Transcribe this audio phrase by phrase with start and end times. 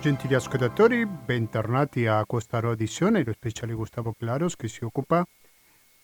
[0.00, 5.26] Gentili ascoltatori, bentornati a questa audizione, lo speciale Gustavo Claros che si occupa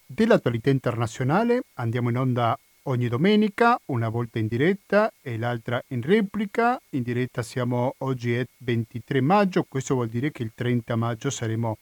[0.05, 1.63] dell'attualità internazionale.
[1.75, 6.81] Andiamo in onda ogni domenica, una volta in diretta e l'altra in replica.
[6.91, 11.79] In diretta siamo oggi è 23 maggio, questo vuol dire che il 30 maggio saremo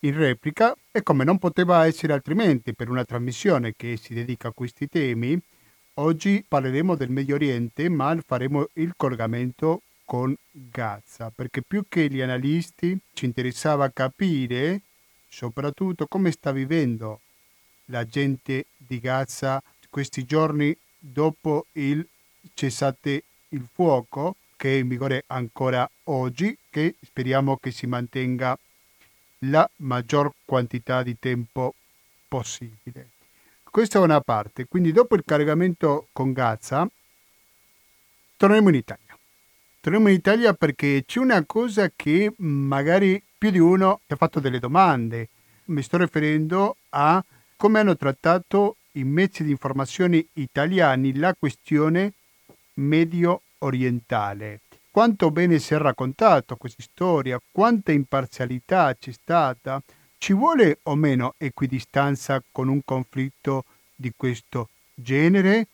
[0.00, 4.52] in replica e come non poteva essere altrimenti per una trasmissione che si dedica a
[4.52, 5.40] questi temi,
[5.94, 12.20] oggi parleremo del Medio Oriente, ma faremo il collegamento con Gaza, perché più che gli
[12.20, 14.82] analisti ci interessava capire
[15.28, 17.20] soprattutto come sta vivendo
[17.86, 22.06] la gente di Gaza questi giorni dopo il
[22.54, 28.56] cessate il fuoco che è in vigore ancora oggi, che speriamo che si mantenga
[29.40, 31.74] la maggior quantità di tempo
[32.28, 33.08] possibile.
[33.72, 36.86] Questa è una parte, quindi dopo il caricamento con Gaza
[38.36, 39.18] torneremo in Italia.
[39.80, 44.58] Torneremo in Italia perché c'è una cosa che magari più di uno ha fatto delle
[44.58, 45.30] domande.
[45.68, 47.24] Mi sto riferendo a
[47.56, 52.12] come hanno trattato i mezzi di informazione italiani la questione
[52.74, 54.60] medio orientale.
[54.90, 59.82] Quanto bene si è raccontato questa storia, quanta imparzialità c'è stata,
[60.22, 63.64] ci vuole o meno equidistanza con un conflitto
[64.02, 65.68] di questo genere?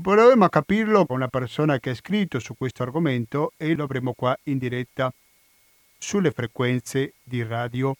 [0.00, 4.12] Proviamo a capirlo con una persona che ha scritto su questo argomento e lo avremo
[4.12, 5.12] qua in diretta
[5.98, 7.96] sulle frequenze di radio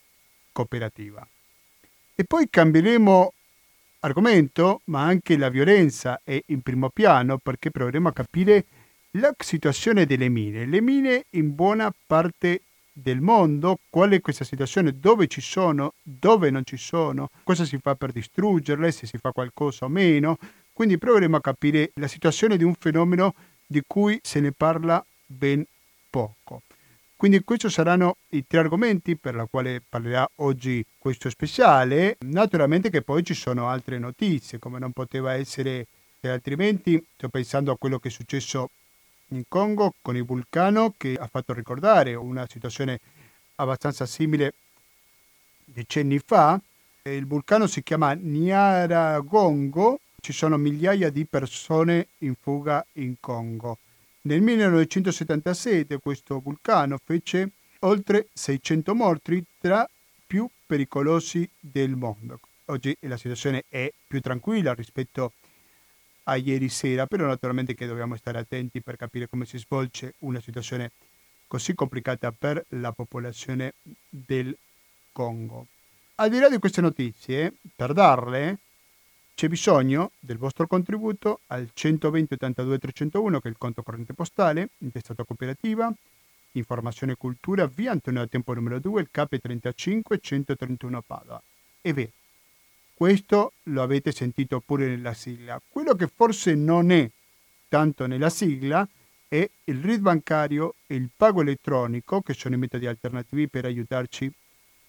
[0.53, 1.27] cooperativa.
[2.15, 3.33] E poi cambieremo
[3.99, 8.65] argomento, ma anche la violenza è in primo piano perché proveremo a capire
[9.11, 10.65] la situazione delle mine.
[10.65, 12.61] Le mine in buona parte
[12.99, 17.77] del mondo, qual è questa situazione, dove ci sono, dove non ci sono, cosa si
[17.77, 20.37] fa per distruggerle, se si fa qualcosa o meno.
[20.73, 25.63] Quindi proveremo a capire la situazione di un fenomeno di cui se ne parla ben
[26.09, 26.61] poco.
[27.15, 32.17] Quindi questi saranno i tre argomenti per la quale parlerà oggi questo speciale.
[32.21, 35.87] Naturalmente che poi ci sono altre notizie, come non poteva essere
[36.21, 37.03] altrimenti.
[37.15, 38.69] Sto pensando a quello che è successo
[39.29, 42.99] in Congo con il vulcano che ha fatto ricordare una situazione
[43.55, 44.53] abbastanza simile
[45.65, 46.59] decenni fa.
[47.03, 53.79] Il vulcano si chiama Nyaragongo, ci sono migliaia di persone in fuga in Congo.
[54.21, 59.89] Nel 1977 questo vulcano fece oltre 600 morti tra
[60.25, 62.39] più pericolosi del mondo.
[62.65, 65.31] Oggi la situazione è più tranquilla rispetto a
[66.35, 70.91] ieri sera, però naturalmente che dobbiamo stare attenti per capire come si svolge una situazione
[71.47, 73.75] così complicata per la popolazione
[74.09, 74.55] del
[75.11, 75.67] Congo.
[76.15, 78.57] Al di là di queste notizie, per darle
[79.35, 84.69] c'è bisogno del vostro contributo al 120 82 301 che è il conto corrente postale,
[84.79, 85.93] intestato cooperativa,
[86.53, 91.41] informazione e cultura, via Antonio Tempo numero 2, il CAP 35 131 Padova.
[91.79, 92.09] È vero,
[92.97, 95.61] questo lo avete sentito pure nella sigla.
[95.69, 97.07] Quello che forse non è
[97.69, 98.89] tanto nella sigla
[99.27, 104.33] è il RID bancario e il pago elettronico, che sono i metodi alternativi per aiutarci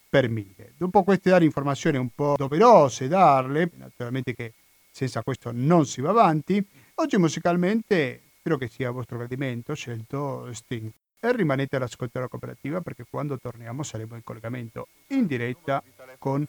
[0.10, 0.74] per 1000.
[0.76, 4.54] Dopo queste dare informazioni un po' doverose darle, naturalmente che
[4.90, 6.66] senza questo non si va avanti,
[6.96, 10.90] oggi musicalmente Spero che sia a vostro gradimento, ho scelto Sting.
[11.20, 15.84] E rimanete all'ascolto della cooperativa perché quando torniamo saremo in collegamento in diretta
[16.20, 16.48] con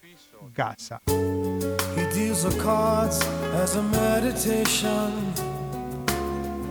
[0.52, 1.00] Gaza.
[1.06, 3.18] He deals the cards
[3.54, 5.32] as a meditation.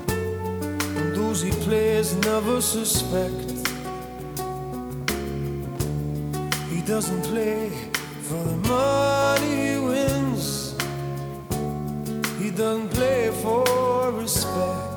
[0.08, 3.68] And those he plays never suspect.
[6.70, 7.72] He doesn't play
[8.22, 10.76] for the money he wins.
[12.38, 13.64] He doesn't play for
[14.12, 14.97] respect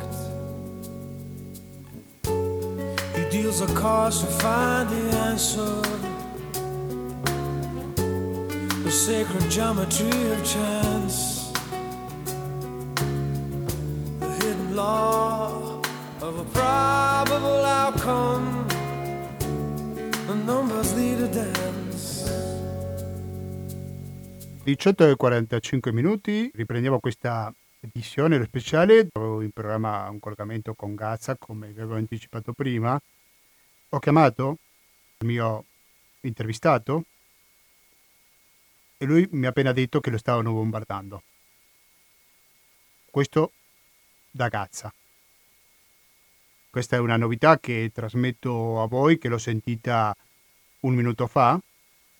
[3.30, 5.80] deals a cards to find the answer.
[8.82, 11.52] The sacred geometry of chance.
[14.18, 15.80] The hidden law
[16.20, 18.66] of a probable outcome.
[20.26, 22.28] The numbers lead a dance.
[24.64, 29.08] 18 e 45 minuti, riprendiamo questa edizione speciale.
[29.12, 33.00] Avevo in programma un collegamento con Gaza, come vi avevo anticipato prima,
[33.92, 34.58] Ho chiamato
[35.18, 35.64] il mio
[36.20, 37.04] intervistato
[38.96, 41.22] e lui mi ha appena detto che lo stavano bombardando.
[43.10, 43.52] Questo
[44.30, 44.92] da Gaza.
[46.70, 50.16] Questa è una novità che trasmetto a voi, che l'ho sentita
[50.80, 51.58] un minuto fa.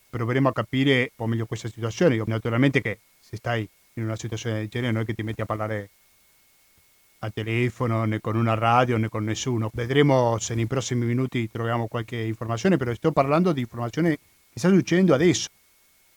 [0.09, 2.17] Proveremo a capire un po' meglio questa situazione.
[2.17, 5.41] Io, naturalmente che se stai in una situazione del genere non è che ti metti
[5.41, 5.91] a parlare
[7.23, 9.71] a telefono né con una radio né con nessuno.
[9.73, 14.17] Vedremo se nei prossimi minuti troviamo qualche informazione, però sto parlando di informazione
[14.51, 15.49] che sta succedendo adesso.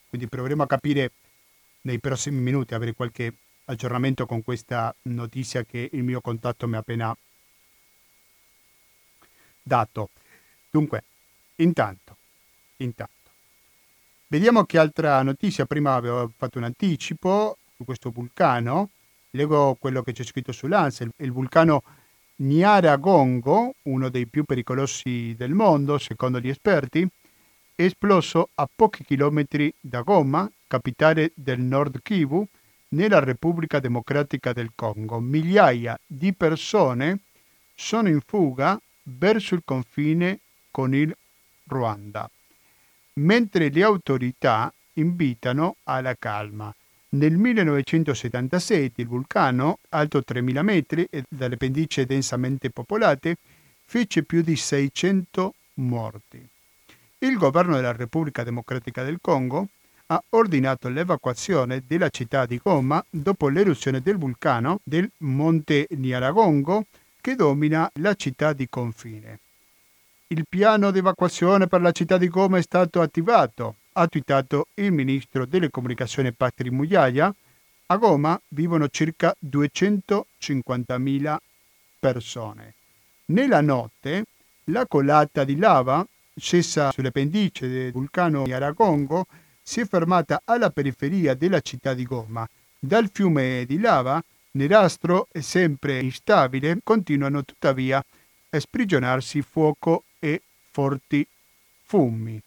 [0.09, 1.11] Quindi proveremo a capire
[1.81, 3.33] nei prossimi minuti, avere qualche
[3.65, 7.15] aggiornamento con questa notizia che il mio contatto mi ha appena
[9.61, 10.09] dato.
[10.69, 11.03] Dunque,
[11.55, 12.17] intanto,
[12.77, 13.11] intanto.
[14.27, 18.89] Vediamo che altra notizia, prima avevo fatto un anticipo su questo vulcano,
[19.35, 21.81] leggo quello che c'è scritto sull'ANSA, il vulcano
[22.35, 27.07] Nyaragongo, uno dei più pericolosi del mondo, secondo gli esperti,
[27.75, 32.45] è esploso a pochi chilometri da Goma, capitale del Nord Kivu,
[32.89, 35.19] nella Repubblica Democratica del Congo.
[35.19, 37.21] Migliaia di persone
[37.73, 40.39] sono in fuga verso il confine
[40.69, 41.15] con il
[41.65, 42.29] Ruanda,
[43.13, 46.73] mentre le autorità invitano alla calma.
[47.13, 53.37] Nel 1977 il vulcano, alto 3.000 metri e dalle pendici densamente popolate,
[53.85, 56.43] fece più di 600 morti.
[57.19, 59.67] Il governo della Repubblica Democratica del Congo
[60.07, 66.85] ha ordinato l'evacuazione della città di Goma dopo l'eruzione del vulcano del Monte Niaragongo
[67.21, 69.39] che domina la città di confine.
[70.27, 74.91] Il piano di evacuazione per la città di Goma è stato attivato, ha twittato il
[74.91, 77.33] ministro delle comunicazioni Patrick Muyaya.
[77.87, 81.37] A Goma vivono circa 250.000
[81.99, 82.73] persone.
[83.25, 84.25] Nella notte
[84.65, 86.05] la colata di lava
[86.35, 89.25] scesa sulle pendici del vulcano Yaragongo
[89.61, 92.47] si è fermata alla periferia della città di Goma.
[92.79, 98.03] Dal fiume di lava nerastro e sempre instabile, continuano tuttavia
[98.49, 101.25] a sprigionarsi fuoco e forti
[101.83, 102.41] fumi.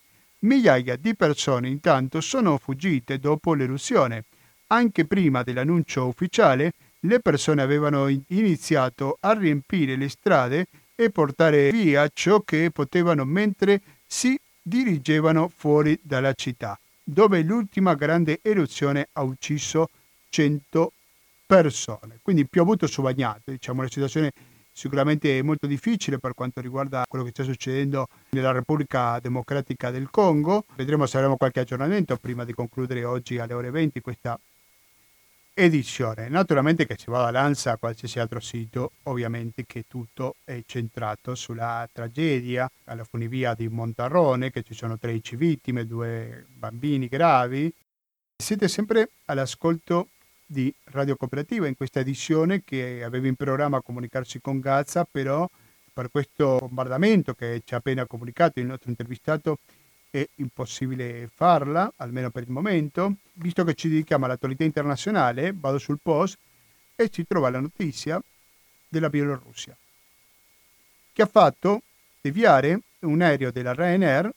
[0.47, 4.27] Migliaia di persone intanto sono fuggite dopo l'eruzione.
[4.69, 12.09] Anche prima dell'annuncio ufficiale, le persone avevano iniziato a riempire le strade e portare via
[12.15, 19.91] ciò che potevano mentre si dirigevano fuori dalla città, dove l'ultima grande eruzione ha ucciso
[20.29, 20.93] 100
[21.45, 22.21] persone.
[22.23, 24.33] Quindi piovuto su bagnato, diciamo una situazione
[24.76, 30.67] sicuramente molto difficile per quanto riguarda quello che sta succedendo nella Repubblica Democratica del Congo.
[30.75, 34.38] Vedremo se avremo qualche aggiornamento prima di concludere oggi alle ore 20 questa
[35.55, 36.28] edizione.
[36.28, 41.88] Naturalmente che si vada all'ANSA a qualsiasi altro sito, ovviamente che tutto è centrato sulla
[41.90, 47.73] tragedia alla funivia di Montarrone, che ci sono 13 vittime, due bambini gravi.
[48.37, 50.08] Siete sempre all'ascolto
[50.47, 55.49] di Radio Cooperativa in questa edizione che aveva in programma comunicarsi con Gaza, però
[55.93, 59.59] per questo bombardamento che ci ha appena comunicato il nostro intervistato
[60.11, 63.17] è impossibile farla, almeno per il momento.
[63.35, 66.39] Visto che ci dedichiamo all'attualità internazionale, vado sul post
[66.95, 68.23] e si trova la notizia
[68.89, 69.77] della Bielorussia,
[71.13, 71.83] che ha fatto
[72.21, 74.31] deviare un aereo della Ryanair,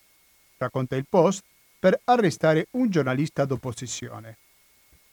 [0.57, 1.43] racconta il post,
[1.79, 4.35] per arrestare un giornalista d'opposizione.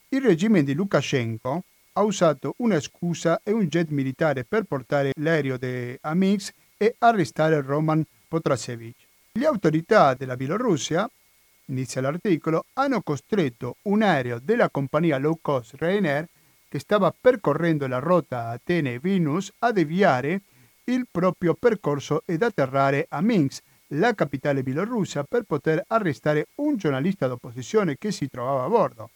[0.09, 5.57] Il regime di Lukashenko ha usato una scusa e un jet militare per portare l'aereo
[5.99, 8.95] a Minsk e arrestare Roman Potrasevich.
[9.33, 11.09] Le autorità della Bielorussia,
[11.65, 16.25] inizia l'articolo, hanno costretto un aereo della compagnia low cost Ryanair
[16.69, 20.39] che stava percorrendo la rotta Atene-Vilnius a deviare
[20.85, 27.27] il proprio percorso ed atterrare a Minsk, la capitale bielorussa, per poter arrestare un giornalista
[27.27, 29.09] d'opposizione che si trovava a bordo.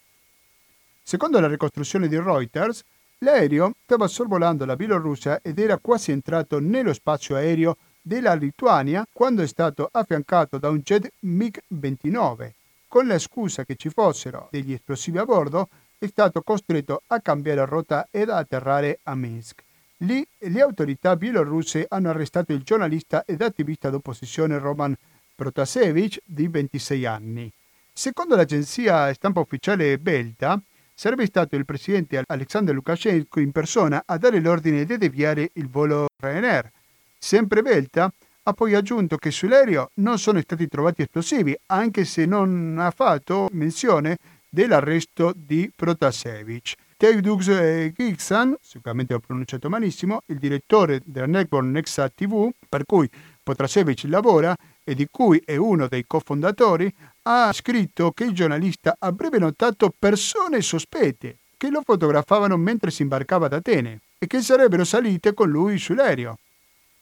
[1.02, 2.82] Secondo la ricostruzione di Reuters,
[3.18, 9.42] l'aereo stava sorvolando la Bielorussia ed era quasi entrato nello spazio aereo della Lituania quando
[9.42, 12.50] è stato affiancato da un jet MiG-29.
[12.88, 15.68] Con la scusa che ci fossero degli esplosivi a bordo,
[15.98, 19.62] è stato costretto a cambiare rotta ed atterrare a Minsk.
[19.98, 24.96] Lì le autorità bielorusse hanno arrestato il giornalista ed attivista d'opposizione Roman
[25.34, 27.52] Protasevich di 26 anni.
[27.92, 30.60] Secondo l'agenzia stampa ufficiale Belta,
[30.94, 36.06] sarebbe stato il presidente Alexander Lukashenko in persona a dare l'ordine di deviare il volo
[36.20, 36.70] Ryanair.
[37.18, 38.12] Sempre Belta
[38.44, 43.48] ha poi aggiunto che sull'aereo non sono stati trovati esplosivi, anche se non ha fatto
[43.52, 44.18] menzione
[44.48, 46.74] dell'arresto di Protasevich.
[46.96, 53.08] Tevdux Gixan, sicuramente l'ho pronunciato malissimo, il direttore della network Nexa TV, per cui
[53.42, 59.38] Potrasevich lavora e di cui è uno dei cofondatori, ha scritto che il giornalista avrebbe
[59.38, 65.32] notato persone sospette che lo fotografavano mentre si imbarcava ad Atene e che sarebbero salite
[65.32, 66.38] con lui sull'aereo.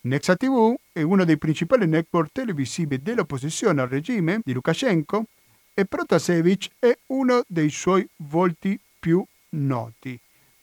[0.03, 5.25] Nexa TV è uno dei principali network televisivi dell'opposizione al regime di Lukashenko
[5.73, 10.19] e Protasevich è uno dei suoi volti più noti.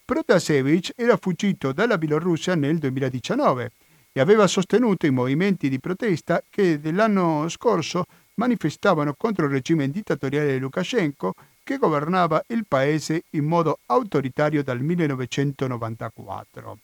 [0.05, 3.71] Protasevich era fuggito dalla Bielorussia nel 2019
[4.11, 8.05] e aveva sostenuto i movimenti di protesta che dell'anno scorso
[8.37, 14.79] manifestavano contro il regime dittatoriale di Lukashenko che governava il paese in modo autoritario dal
[14.79, 16.77] 1994.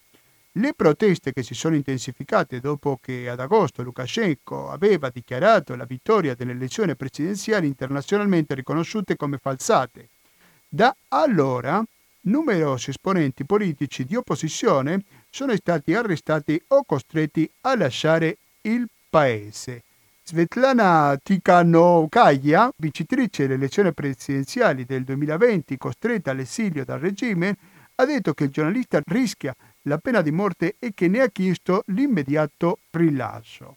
[0.58, 6.36] Le proteste che si sono intensificate dopo che ad agosto Lukashenko aveva dichiarato la vittoria
[6.36, 10.10] delle elezioni presidenziali internazionalmente riconosciute come falsate.
[10.68, 11.84] Da allora
[12.22, 19.84] numerosi esponenti politici di opposizione sono stati arrestati o costretti a lasciare il paese.
[20.26, 27.58] Svetlana Tikhanovskaya, vincitrice delle elezioni presidenziali del 2020 costretta all'esilio dal regime,
[27.96, 31.84] ha detto che il giornalista rischia la pena di morte e che ne ha chiesto
[31.88, 33.76] l'immediato rilascio.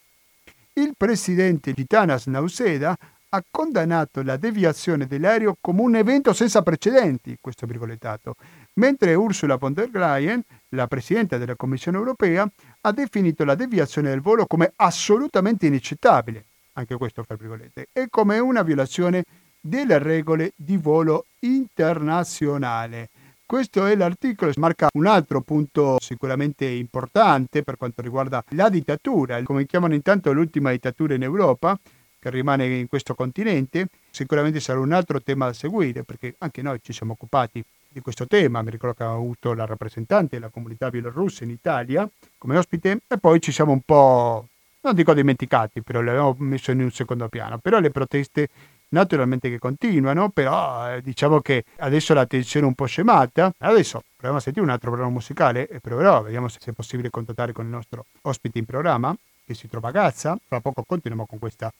[0.75, 2.95] Il presidente Gitanas Nauseda
[3.29, 8.37] ha condannato la deviazione dell'aereo come un evento senza precedenti, questo virgolettato,
[8.77, 12.49] mentre Ursula von der Leyen, la Presidente della Commissione europea,
[12.81, 18.39] ha definito la deviazione del volo come assolutamente inaccettabile, anche questo fra virgolette, e come
[18.39, 19.23] una violazione
[19.59, 23.09] delle regole di volo internazionale.
[23.45, 29.65] Questo è l'articolo, marca un altro punto sicuramente importante per quanto riguarda la dittatura, come
[29.65, 31.79] chiamano intanto l'ultima dittatura in Europa,
[32.19, 36.79] che rimane in questo continente, sicuramente sarà un altro tema da seguire, perché anche noi
[36.81, 37.63] ci siamo occupati
[37.97, 42.07] di questo tema, mi ricordo che avevamo avuto la rappresentante della comunità bielorussa in Italia
[42.37, 44.47] come ospite e poi ci siamo un po',
[44.81, 48.49] non dico dimenticati, però le abbiamo messo in un secondo piano, però le proteste
[48.89, 53.51] naturalmente che continuano, però eh, diciamo che adesso la tensione è un po' scemata.
[53.57, 57.51] Adesso proviamo a sentire un altro programma musicale e proverò, vediamo se è possibile contattare
[57.51, 60.37] con il nostro ospite in programma che si trova a Gazza.
[60.45, 61.73] Fra poco continuiamo con questa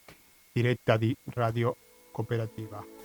[0.52, 1.76] diretta di Radio
[2.12, 2.97] Cooperativa.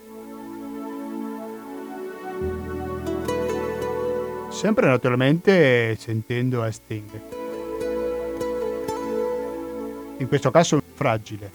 [4.53, 7.21] Sempre naturalmente sentendo a Sting.
[10.19, 11.51] In questo caso fragile.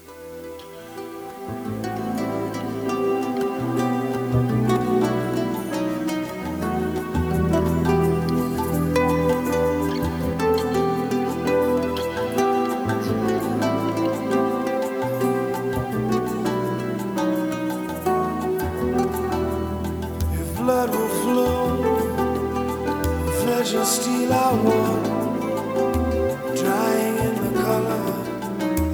[26.57, 28.05] dying in the color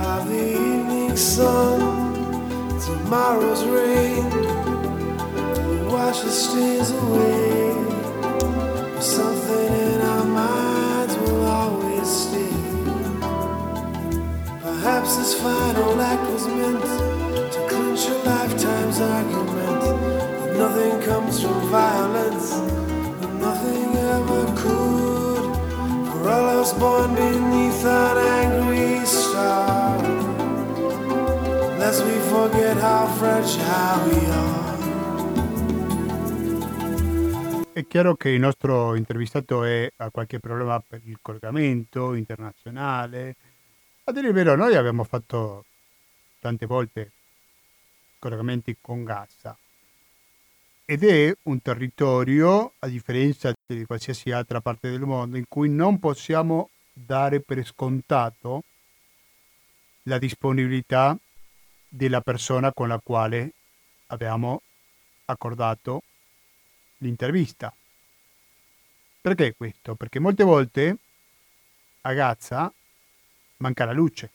[0.03, 1.79] of the evening sun
[2.81, 4.29] tomorrow's rain
[5.69, 7.71] will wash the stains away.
[9.01, 12.57] Something in our minds will always stay.
[14.61, 16.83] Perhaps this final act was meant
[17.53, 19.81] to clinch a lifetime's argument.
[20.41, 22.55] That nothing comes from violence,
[23.23, 24.94] and nothing ever could.
[37.75, 43.37] È chiaro che il nostro intervistato è, ha qualche problema per il collegamento internazionale.
[44.05, 45.67] A dire il vero, noi abbiamo fatto
[46.41, 47.11] tante volte
[48.19, 49.55] collegamenti con Gaza
[50.87, 55.99] ed è un territorio, a differenza di qualsiasi altra parte del mondo, in cui non
[55.99, 58.65] possiamo dare per scontato
[60.03, 61.17] la disponibilità
[61.89, 63.53] della persona con la quale
[64.09, 64.61] abbiamo
[65.25, 66.03] accordato
[66.99, 67.75] l'intervista.
[69.23, 69.95] Perché questo?
[69.95, 70.97] Perché molte volte
[72.03, 72.71] a Gaza
[73.59, 74.31] manca la luce.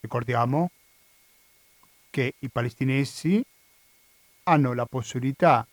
[0.00, 0.70] Ricordiamo
[2.08, 3.44] che i palestinesi
[4.50, 5.66] hanno la possibilità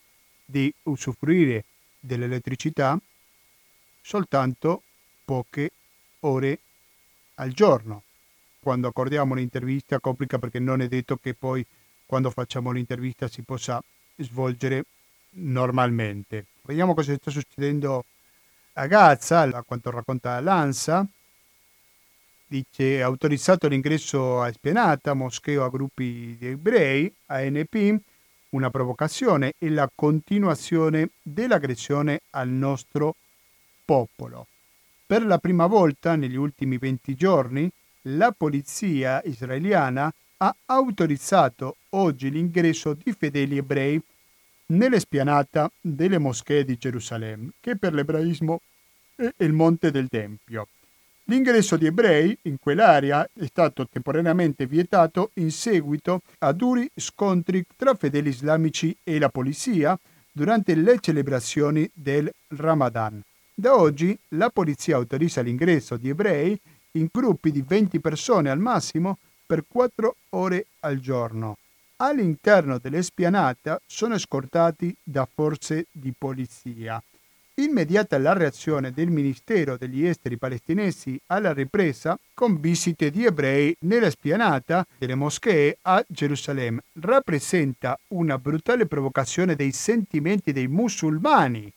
[0.45, 1.65] di usufruire
[1.99, 2.97] dell'elettricità
[4.01, 4.83] soltanto
[5.25, 5.71] poche
[6.21, 6.59] ore
[7.35, 8.03] al giorno.
[8.59, 11.65] Quando accordiamo un'intervista complica perché non è detto che poi
[12.05, 13.83] quando facciamo l'intervista si possa
[14.15, 14.85] svolgere
[15.31, 16.45] normalmente.
[16.61, 18.05] Vediamo cosa sta succedendo
[18.73, 21.05] a Gaza, a quanto racconta l'ANSA.
[22.49, 27.99] Dice autorizzato l'ingresso a spianata, moscheo a gruppi di ebrei, ANP,
[28.49, 33.15] una provocazione e la continuazione dell'aggressione al nostro
[33.83, 34.47] popolo.
[35.05, 37.69] Per la prima volta negli ultimi 20 giorni
[38.03, 44.01] la polizia israeliana ha autorizzato oggi l'ingresso di fedeli ebrei
[44.67, 48.61] nelle spianata delle moschee di Gerusalemme, che per l'ebraismo
[49.15, 50.67] è il monte del Tempio.
[51.29, 57.95] L'ingresso di ebrei in quell'area è stato temporaneamente vietato in seguito a duri scontri tra
[57.95, 59.99] fedeli islamici e la polizia
[60.31, 63.21] durante le celebrazioni del Ramadan.
[63.53, 66.57] Da oggi la polizia autorizza l'ingresso di ebrei
[66.91, 71.57] in gruppi di 20 persone al massimo per 4 ore al giorno.
[71.97, 77.03] All'interno dell'espianata sono scortati da forze di polizia.
[77.59, 84.11] Immediata la reazione del Ministero degli Esteri palestinesi alla ripresa con visite di ebrei nella
[84.11, 91.73] spianata delle moschee a Gerusalemme rappresenta una brutale provocazione dei sentimenti dei musulmani.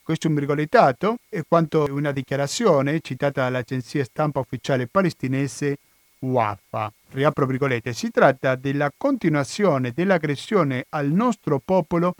[0.00, 5.78] Questo virgolettato è quanto una dichiarazione citata dall'agenzia stampa ufficiale palestinese
[6.20, 6.92] Wafa.
[7.10, 12.14] Riapro virgolette, si tratta della continuazione dell'aggressione al nostro popolo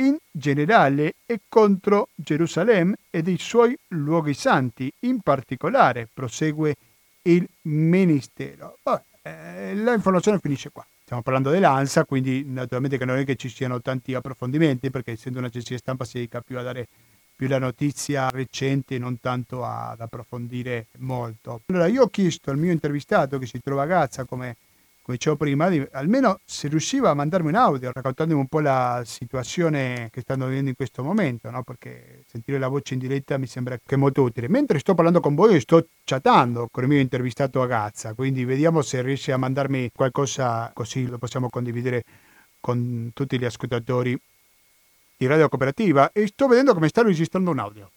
[0.00, 6.76] in generale e contro Gerusalemme e dei suoi luoghi santi, in particolare, prosegue
[7.22, 8.78] il Ministero.
[8.82, 10.84] Vabbè, eh, la informazione finisce qua.
[11.02, 15.38] Stiamo parlando dell'ANSA, quindi naturalmente che non è che ci siano tanti approfondimenti, perché essendo
[15.38, 16.86] un'agenzia stampa si dedica più a dare
[17.34, 21.62] più la notizia recente, non tanto ad approfondire molto.
[21.66, 24.56] Allora, io ho chiesto al mio intervistato che si trova a Gaza come
[25.10, 29.02] come dicevo prima, di, almeno se riusciva a mandarmi un audio raccontandomi un po' la
[29.04, 31.64] situazione che stanno vivendo in questo momento, no?
[31.64, 34.48] perché sentire la voce in diretta mi sembra che è molto utile.
[34.48, 38.82] Mentre sto parlando con voi sto chattando con il mio intervistato a Gazza, quindi vediamo
[38.82, 42.04] se riesce a mandarmi qualcosa così lo possiamo condividere
[42.60, 44.16] con tutti gli ascoltatori
[45.16, 47.90] di Radio Cooperativa e sto vedendo come sta registrando un audio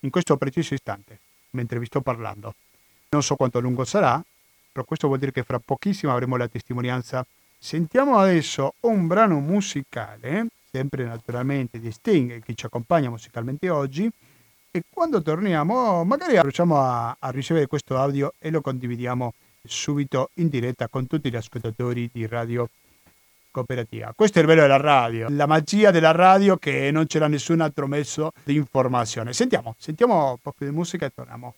[0.00, 2.54] in questo preciso istante, mentre vi sto parlando.
[3.10, 4.22] Non so quanto lungo sarà,
[4.70, 7.24] però questo vuol dire che fra pochissimo avremo la testimonianza.
[7.58, 14.10] Sentiamo adesso un brano musicale, sempre naturalmente di Sting, che ci accompagna musicalmente oggi,
[14.70, 20.48] e quando torniamo magari riusciamo a, a ricevere questo audio e lo condividiamo subito in
[20.48, 22.70] diretta con tutti gli ascoltatori di Radio
[23.50, 24.12] Cooperativa.
[24.14, 27.88] Questo è il bello della radio, la magia della radio che non c'era nessun altro
[27.88, 29.32] mezzo di informazione.
[29.32, 31.54] Sentiamo, sentiamo un po' di musica e torniamo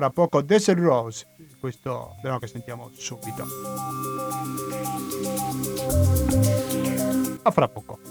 [0.00, 1.26] fra poco Desert Rose,
[1.60, 3.44] questo brano che sentiamo subito.
[7.42, 8.09] A fra poco.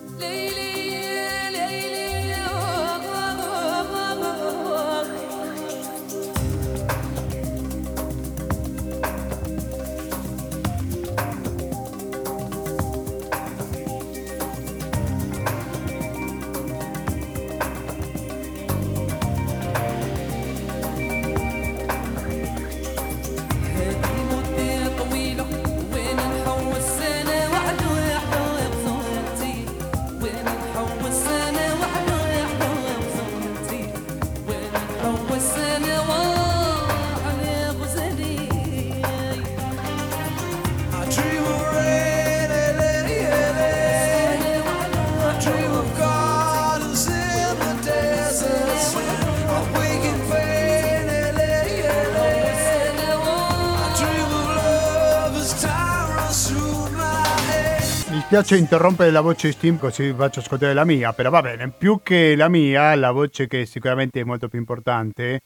[58.29, 62.35] Piace interrompere la voce Steam così faccio ascoltare la mia, però va bene, più che
[62.35, 65.41] la mia, la voce che sicuramente è molto più importante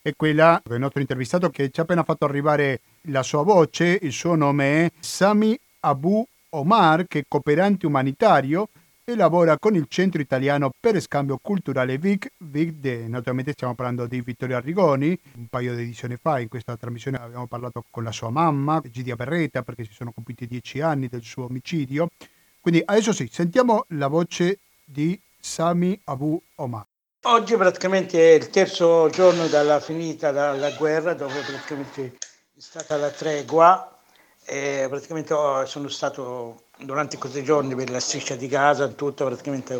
[0.00, 4.12] è quella del nostro intervistato che ci ha appena fatto arrivare la sua voce, il
[4.12, 8.68] suo nome è Sami Abu Omar, che è cooperante umanitario
[9.08, 12.30] e lavora con il Centro Italiano per Scambio Culturale VIC.
[12.36, 15.18] VIC, de, naturalmente stiamo parlando di Vittorio Arrigoni.
[15.36, 19.16] Un paio di edizioni fa in questa trasmissione abbiamo parlato con la sua mamma, Gidia
[19.16, 22.08] Berretta, perché si sono compiuti dieci anni del suo omicidio.
[22.60, 26.84] Quindi adesso sì, sentiamo la voce di Sami Abu Omar.
[27.22, 32.18] Oggi praticamente è il terzo giorno dalla finita dalla guerra, dove praticamente
[32.54, 33.97] è stata la tregua.
[34.50, 35.34] E praticamente
[35.66, 39.78] sono stato durante questi giorni per la striscia di Gaza, tutto praticamente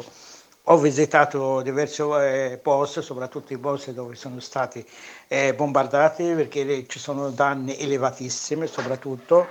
[0.71, 4.87] ho visitato diversi eh, posti, soprattutto i posti dove sono stati
[5.27, 9.47] eh, bombardati perché ci sono danni elevatissimi, soprattutto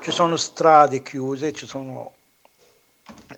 [0.00, 2.14] ci sono strade chiuse, ci sono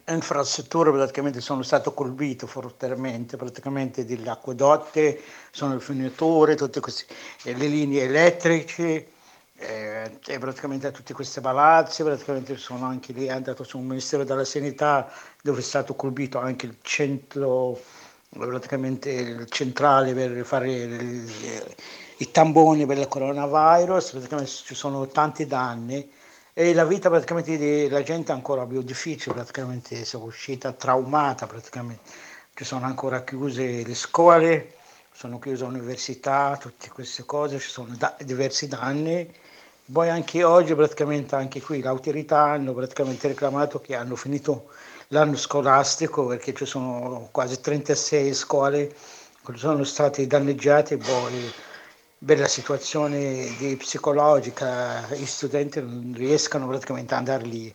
[0.07, 7.05] infrastrutture praticamente sono state colpite fortemente, praticamente degli acquedotti, sono le finiture, tutte queste,
[7.43, 9.09] le linee elettriche,
[9.61, 14.45] eh, e praticamente tutti questi palazzi, praticamente sono anche lì, è andato sul Ministero della
[14.45, 15.11] Sanità
[15.43, 17.81] dove è stato colpito anche il centro,
[18.29, 26.09] praticamente il centrale per fare i tamponi per il coronavirus, praticamente ci sono tanti danni
[26.53, 32.11] e la vita praticamente della gente è ancora più difficile, praticamente è uscita traumata, praticamente
[32.55, 34.75] ci sono ancora chiuse le scuole,
[35.13, 39.33] sono chiuse le università, tutte queste cose, ci sono da- diversi danni.
[39.91, 44.69] Poi anche oggi praticamente anche qui le autorità hanno praticamente reclamato che hanno finito
[45.09, 48.95] l'anno scolastico perché ci sono quasi 36 scuole
[49.45, 51.51] che sono state danneggiate poi
[52.23, 57.75] per la situazione psicologica gli studenti non riescono praticamente ad andare lì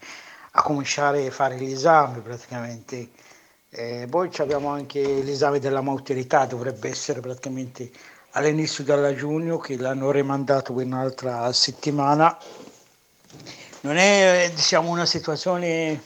[0.52, 3.10] a cominciare a fare gli esami praticamente.
[3.69, 7.89] Eh, poi abbiamo anche l'esame della maturità, dovrebbe essere praticamente
[8.34, 12.38] all'inizio della giugno che l'hanno rimandato un'altra settimana.
[13.82, 16.02] Non è diciamo, una situazione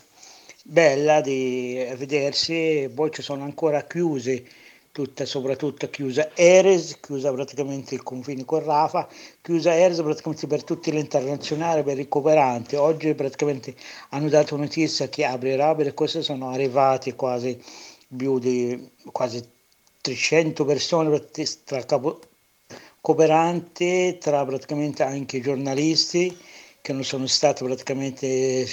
[0.64, 4.46] bella di vedersi, poi ci sono ancora chiuse
[4.92, 9.08] tutta, soprattutto chiusa Eres, chiusa praticamente il confine con Rafa,
[9.42, 12.76] chiusa Eres praticamente per tutti gli internazionali, per i cooperanti.
[12.76, 13.76] Oggi praticamente
[14.10, 17.62] hanno dato notizia che aprirà, per questo sono arrivati quasi
[18.08, 19.56] più di quasi
[20.08, 21.28] 300 persone
[21.66, 22.22] tra capo,
[23.02, 26.38] cooperanti, tra praticamente anche giornalisti
[26.80, 28.66] che non sono stati praticamente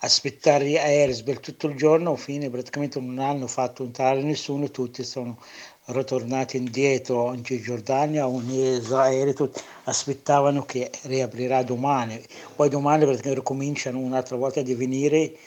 [0.00, 5.02] aspettare gli aerei per tutto il giorno, fine praticamente non hanno fatto entrare nessuno, tutti
[5.02, 5.42] sono
[5.86, 12.22] ritornati indietro in Cisgiordania, in Israele, tutti aspettavano che riaprirà domani,
[12.54, 15.38] poi domani praticamente cominciano un'altra volta a venire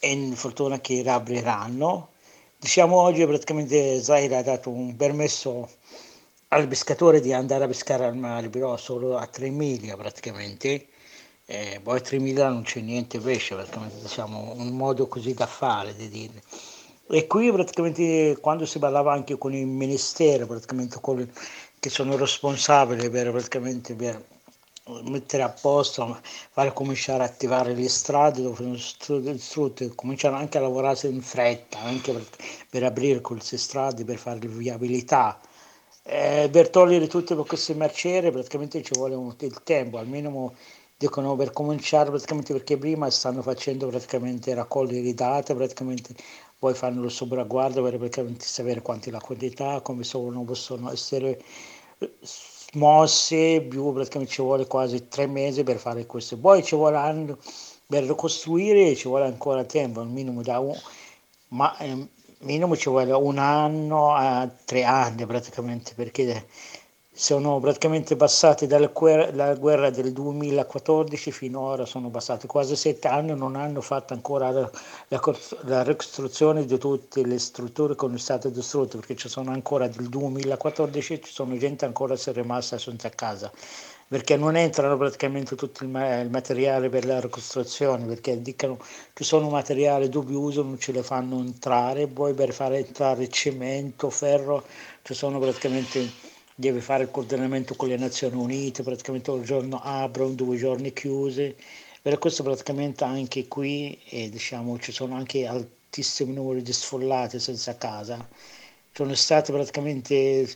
[0.00, 2.08] e in fortuna che riapriranno.
[2.64, 5.68] Diciamo oggi praticamente Israele ha dato un permesso
[6.48, 10.86] al pescatore di andare a pescare al mare, però solo a 3 miglia praticamente
[11.44, 16.08] eh, poi 3.000 non c'è niente pesce, praticamente diciamo un modo così da fare, di
[16.08, 16.42] dire.
[17.10, 21.30] E qui praticamente quando si parlava anche con il ministero, praticamente con,
[21.78, 24.24] che sono responsabili per, praticamente per
[25.04, 26.20] mettere a posto,
[26.50, 31.78] fare cominciare a attivare le strade dove sono distrutte, cominciano anche a lavorare in fretta,
[31.80, 32.26] anche per,
[32.68, 35.40] per aprire queste strade, per fare viabilità.
[36.02, 40.54] Eh, per togliere tutte queste merciere praticamente ci vuole un, il tempo, almeno
[40.98, 46.14] dicono per cominciare praticamente perché prima stanno facendo praticamente raccogliere date, praticamente
[46.58, 51.42] poi fanno lo sopragguardo per praticamente sapere quanti la quantità, come sono, possono essere
[52.74, 57.38] mosse, più praticamente ci vuole quasi tre mesi per fare questo, poi ci vuole anno
[57.86, 60.76] per ricostruire ci vuole ancora tempo, al minimo da un,
[61.48, 62.08] ma eh,
[62.40, 66.46] minimo ci vuole un anno a tre anni praticamente perché
[67.16, 73.06] sono praticamente passati dalla guerra, guerra, del 2014 fino ad ora, sono passati quasi sette
[73.06, 74.68] anni, non hanno fatto ancora la,
[75.06, 75.20] la,
[75.60, 80.08] la, ricostruzione di tutte le strutture che sono state distrutte, perché ci sono ancora del
[80.08, 83.52] 2014, ci sono gente ancora che è rimasta senza casa,
[84.08, 88.78] perché non entrano praticamente tutto il, il materiale per la ricostruzione, perché dicono
[89.12, 94.64] che sono materiali dubbioso, non ce le fanno entrare, poi per fare entrare cemento, ferro,
[95.02, 96.23] ci sono praticamente
[96.54, 101.56] deve fare il coordinamento con le Nazioni Unite, praticamente un giorno aprono, due giorni chiuse.
[102.00, 107.76] Per questo praticamente anche qui eh, diciamo, ci sono anche altissimi numeri di sfollati senza
[107.76, 108.26] casa.
[108.92, 110.48] Sono state praticamente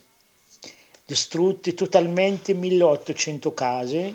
[1.04, 4.14] distrutte totalmente 1800 case,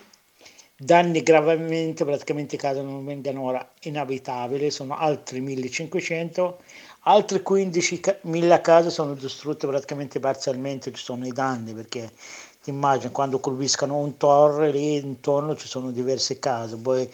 [0.77, 6.61] danni gravemente, praticamente case non vengono ora inabitabili, sono altri 1500
[7.05, 12.09] Altre 15.000 case sono distrutte praticamente parzialmente, ci sono i danni perché
[12.63, 17.05] ti immagini quando colpiscono un torre lì intorno ci sono diverse case, poi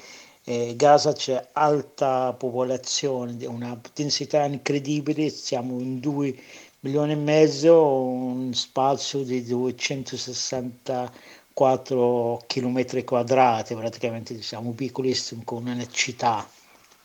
[0.44, 6.40] eh, Gaza c'è alta popolazione, una densità incredibile, siamo in 2
[6.82, 16.48] milioni e mezzo, un spazio di 264 km quadrati, praticamente siamo piccolissimi con una città,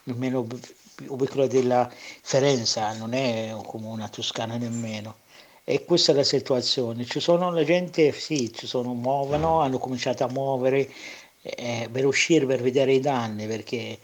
[0.07, 0.47] almeno
[1.07, 1.91] ubicola della
[2.23, 5.17] Ferenza, non è come una Toscana nemmeno.
[5.65, 7.05] E questa è la situazione.
[7.05, 10.91] Ci sono la gente, sì, ci sono, muovono, hanno cominciato a muovere
[11.43, 13.99] eh, per uscire, per vedere i danni, perché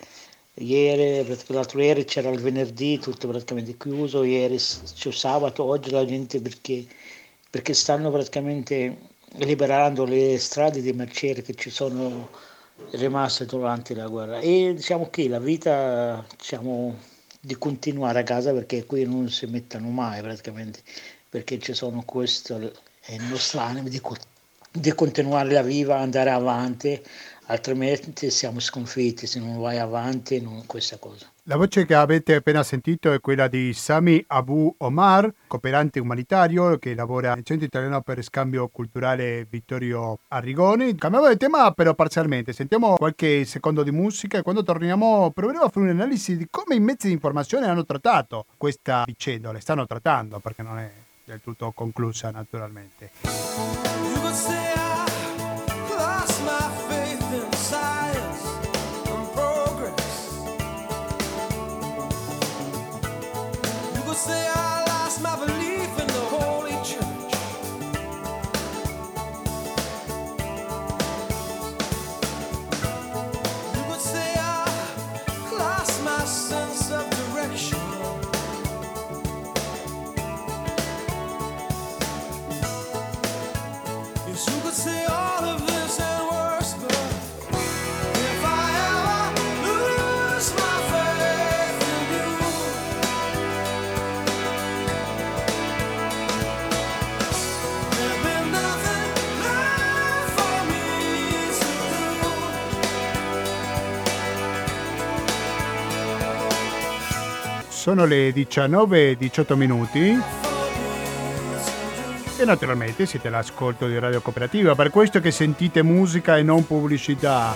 [0.55, 6.41] ieri, l'altro ieri c'era il venerdì, tutto praticamente chiuso, ieri c'è sabato, oggi la gente
[6.41, 6.87] perché,
[7.51, 8.97] perché stanno praticamente
[9.35, 12.29] liberando le strade di mercieri che ci sono
[12.93, 14.39] rimaste durante la guerra.
[14.41, 16.97] E diciamo che la vita diciamo,
[17.41, 20.83] di continuare a casa perché qui non si mettono mai praticamente
[21.29, 24.03] perché ci sono questo è il nostro animo di,
[24.73, 27.01] di continuare la vita, andare avanti
[27.47, 32.63] altrimenti siamo sconfitti se non vai avanti non questa cosa La voce che avete appena
[32.63, 38.23] sentito è quella di Sami Abu Omar, cooperante umanitario che lavora nel Centro Italiano per
[38.23, 40.95] Scambio Culturale Vittorio Arrigoni.
[40.95, 45.69] Cambiamo di tema però parzialmente, sentiamo qualche secondo di musica e quando torniamo proveremo a
[45.69, 50.39] fare un'analisi di come i mezzi di informazione hanno trattato questa vicenda, le stanno trattando
[50.39, 50.89] perché non è
[51.25, 53.11] del tutto conclusa naturalmente.
[107.81, 110.21] Sono le 19.18 minuti
[112.37, 117.55] e naturalmente siete all'ascolto di Radio Cooperativa, per questo che sentite musica e non pubblicità.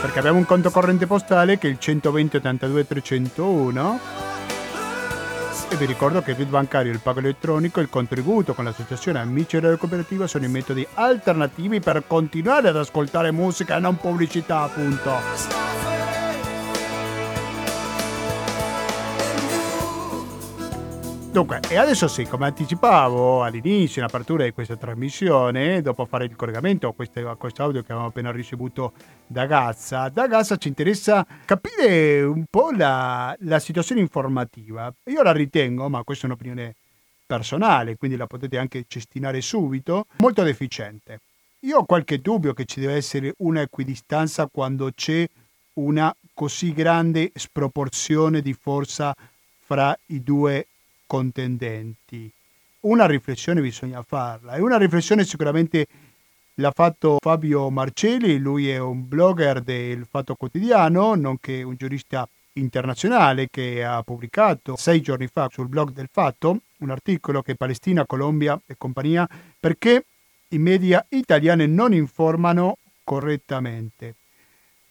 [0.00, 4.00] Perché abbiamo un conto corrente postale che è il 120 82 301
[5.70, 9.18] e vi ricordo che il RID bancario, il pago elettronico e il contributo con l'associazione
[9.18, 14.60] Amici Radio Cooperativa sono i metodi alternativi per continuare ad ascoltare musica e non pubblicità,
[14.60, 15.87] appunto.
[21.30, 26.34] Dunque, e adesso sì, come anticipavo all'inizio, in apertura di questa trasmissione, dopo fare il
[26.34, 28.92] collegamento a questo, a questo audio che abbiamo appena ricevuto
[29.26, 34.92] da Gazza, da Gazza ci interessa capire un po' la, la situazione informativa.
[35.04, 36.74] Io la ritengo, ma questa è un'opinione
[37.26, 41.20] personale, quindi la potete anche cestinare subito, molto deficiente.
[41.60, 45.28] Io ho qualche dubbio che ci deve essere una equidistanza quando c'è
[45.74, 49.14] una così grande sproporzione di forza
[49.68, 50.67] fra i due
[51.08, 52.30] contendenti.
[52.80, 55.86] Una riflessione bisogna farla e una riflessione sicuramente
[56.54, 63.48] l'ha fatto Fabio Marcelli, lui è un blogger del Fatto Quotidiano, nonché un giurista internazionale
[63.50, 68.60] che ha pubblicato sei giorni fa sul blog del Fatto un articolo che Palestina, Colombia
[68.66, 70.04] e compagnia perché
[70.48, 74.14] i media italiani non informano correttamente.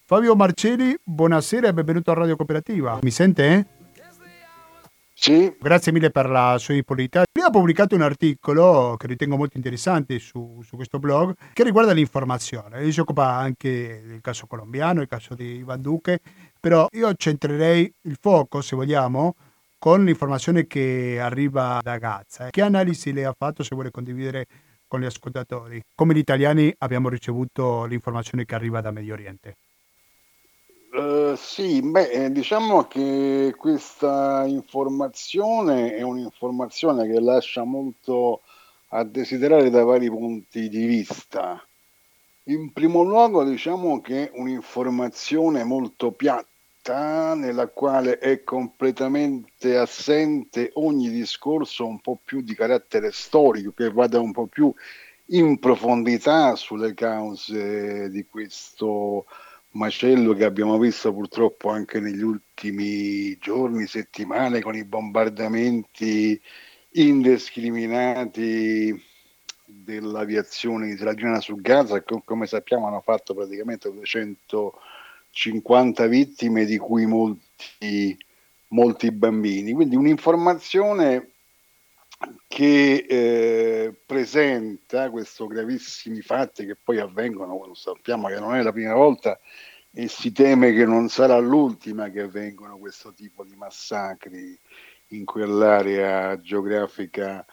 [0.04, 2.98] Fabio Marcelli, buonasera e benvenuto a Radio Cooperativa.
[3.02, 3.46] Mi sente?
[3.46, 3.77] Eh?
[5.20, 7.24] Sì, Grazie mille per la sua disponibilità.
[7.32, 11.92] Lui ha pubblicato un articolo che ritengo molto interessante su, su questo blog che riguarda
[11.92, 12.80] l'informazione.
[12.80, 16.20] Lui si occupa anche del caso colombiano, il caso di Ivan Duque,
[16.60, 19.34] però io centrerei il fuoco, se vogliamo,
[19.76, 22.48] con l'informazione che arriva da Gaza.
[22.50, 24.46] Che analisi lei ha fatto se vuole condividere
[24.86, 25.82] con gli ascoltatori?
[25.96, 29.56] Come gli italiani abbiamo ricevuto l'informazione che arriva da Medio Oriente?
[30.98, 38.42] Eh, sì, beh, eh, diciamo che questa informazione è un'informazione che lascia molto
[38.88, 41.64] a desiderare da vari punti di vista.
[42.44, 51.10] In primo luogo, diciamo che è un'informazione molto piatta, nella quale è completamente assente ogni
[51.10, 54.74] discorso un po' più di carattere storico, che vada un po' più
[55.26, 59.26] in profondità sulle cause di questo
[59.78, 66.38] macello che abbiamo visto purtroppo anche negli ultimi giorni, settimane, con i bombardamenti
[66.90, 69.02] indiscriminati
[69.64, 78.18] dell'aviazione israeliana su Gaza, che come sappiamo hanno fatto praticamente 250 vittime, di cui molti,
[78.68, 79.72] molti bambini.
[79.72, 81.34] Quindi un'informazione
[82.46, 88.72] che eh, presenta questi gravissimi fatti che poi avvengono, lo sappiamo che non è la
[88.72, 89.38] prima volta
[89.92, 94.58] e si teme che non sarà l'ultima che avvengono questo tipo di massacri
[95.08, 97.44] in quell'area geografica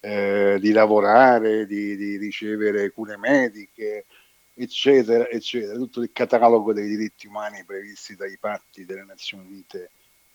[0.00, 4.04] eh, di lavorare, di, di ricevere cure mediche,
[4.52, 9.90] eccetera, eccetera, tutto il catalogo dei diritti umani previsti dai patti delle Nazioni Unite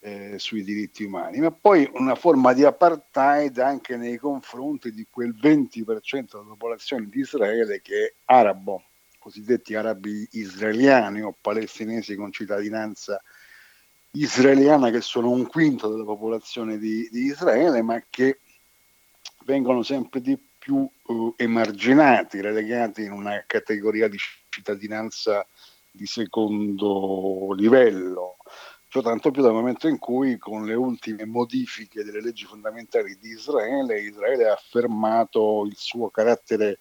[0.07, 5.35] eh, sui diritti umani, ma poi una forma di apartheid anche nei confronti di quel
[5.35, 8.83] 20% della popolazione di Israele che è arabo,
[9.19, 13.21] cosiddetti arabi israeliani o palestinesi con cittadinanza
[14.11, 18.39] israeliana che sono un quinto della popolazione di, di Israele, ma che
[19.43, 24.17] vengono sempre di più uh, emarginati, relegati in una categoria di
[24.49, 25.45] cittadinanza
[25.91, 28.37] di secondo livello.
[28.97, 33.29] Ciò tanto più dal momento in cui con le ultime modifiche delle leggi fondamentali di
[33.29, 36.79] Israele, Israele ha affermato il suo carattere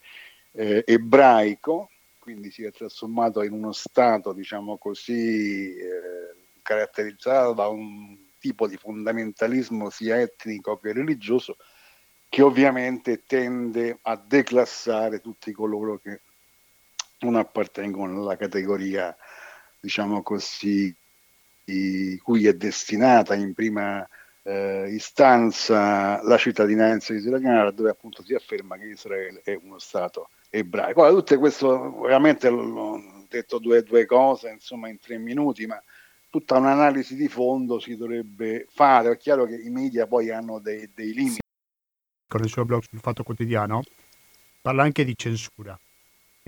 [0.53, 8.17] eh, ebraico, quindi si è trasformato in uno Stato, diciamo così, eh, caratterizzato da un
[8.39, 11.59] tipo di fondamentalismo sia etnico che religioso,
[12.31, 16.23] che ovviamente tende a declassare tutti coloro che
[17.19, 19.15] non appartengono alla categoria,
[19.79, 20.97] diciamo così,
[22.23, 24.07] cui è destinata in prima
[24.43, 31.03] eh, istanza la cittadinanza israeliana, dove appunto si afferma che Israele è uno Stato ebraico.
[31.03, 31.69] Ora, tutte questo,
[32.03, 35.83] ovviamente ho detto due, due cose, insomma, in tre minuti, ma
[36.31, 39.11] tutta un'analisi di fondo si dovrebbe fare.
[39.11, 41.41] È chiaro che i media poi hanno dei, dei limiti.
[42.29, 43.83] Con il suo blog sul Fatto Quotidiano
[44.61, 45.79] parla anche di censura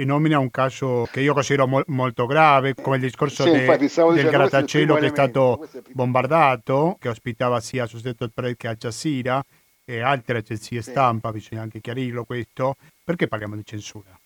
[0.00, 3.58] e nomina un caso che io considero mo- molto grave, come il discorso Sì, de-
[3.64, 8.68] infatti, del il grattacielo che è stato il bombardato, che ospitava sia Associated Press che
[8.68, 9.44] Al Jazeera
[9.84, 10.90] e altre agenzie Sì.
[10.92, 12.76] stampa, bisogna anche chiarirlo questo.
[13.02, 14.16] Perché parliamo di censura?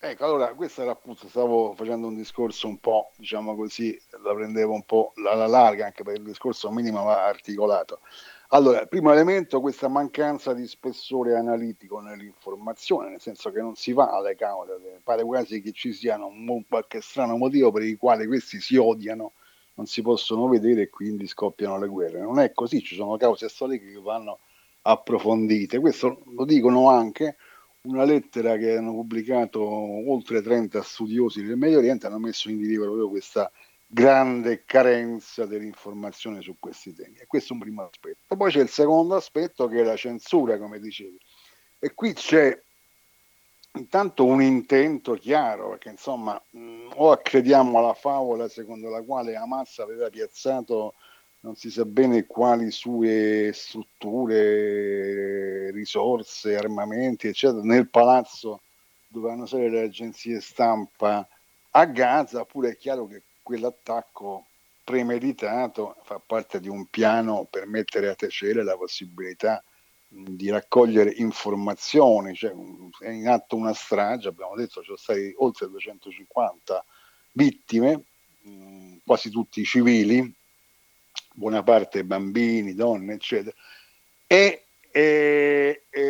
[0.00, 4.72] Ecco, allora, questo era appunto, stavo facendo un discorso un po', diciamo così, la prendevo
[4.72, 8.00] un po' alla larga, anche perché il discorso minimo va articolato.
[8.52, 13.92] Allora, il primo elemento, questa mancanza di spessore analitico nell'informazione, nel senso che non si
[13.92, 18.26] va alle cause, pare quasi che ci sia un qualche strano motivo per il quale
[18.26, 19.32] questi si odiano,
[19.74, 22.22] non si possono vedere e quindi scoppiano le guerre.
[22.22, 24.38] Non è così, ci sono cause storiche che vanno
[24.80, 25.78] approfondite.
[25.78, 27.36] Questo lo dicono anche
[27.82, 32.84] una lettera che hanno pubblicato oltre 30 studiosi del Medio Oriente, hanno messo in rilievo
[32.84, 33.52] proprio questa
[33.90, 37.16] grande carenza dell'informazione su questi temi.
[37.16, 38.36] E questo è un primo aspetto.
[38.36, 41.18] Poi c'è il secondo aspetto che è la censura, come dicevi.
[41.78, 42.60] E qui c'è
[43.72, 49.78] intanto un intento chiaro, perché insomma mh, o accrediamo alla favola secondo la quale Hamas
[49.78, 50.94] aveva piazzato
[51.40, 54.40] non si sa bene quali sue strutture,
[55.70, 58.62] risorse, armamenti, eccetera, nel palazzo
[59.06, 61.26] dove hanno sede le agenzie stampa
[61.70, 64.44] a Gaza, oppure è chiaro che quell'attacco
[64.84, 69.62] premeditato fa parte di un piano per mettere a tacere la possibilità
[70.08, 74.96] mh, di raccogliere informazioni, cioè un- è in atto una strage, abbiamo detto ci sono
[74.98, 76.84] stati oltre 250
[77.32, 78.02] vittime,
[78.42, 80.30] mh, quasi tutti civili,
[81.32, 83.56] buona parte bambini, donne, eccetera.
[84.26, 86.00] E, e- e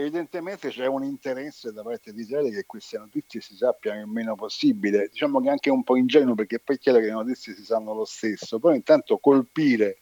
[0.00, 4.34] evidentemente c'è un interesse da parte di Israele che queste notizie si sappiano il meno
[4.34, 5.08] possibile.
[5.08, 7.94] Diciamo che anche un po' ingenuo perché poi è chiaro che le notizie si sanno
[7.94, 9.98] lo stesso, però intanto colpire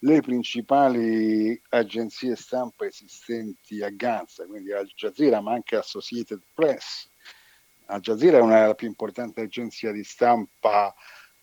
[0.00, 7.08] le principali agenzie stampa esistenti a Gaza, quindi Al Jazeera ma anche Associated Press.
[7.86, 10.94] Al Jazeera è una delle più importanti agenzie di stampa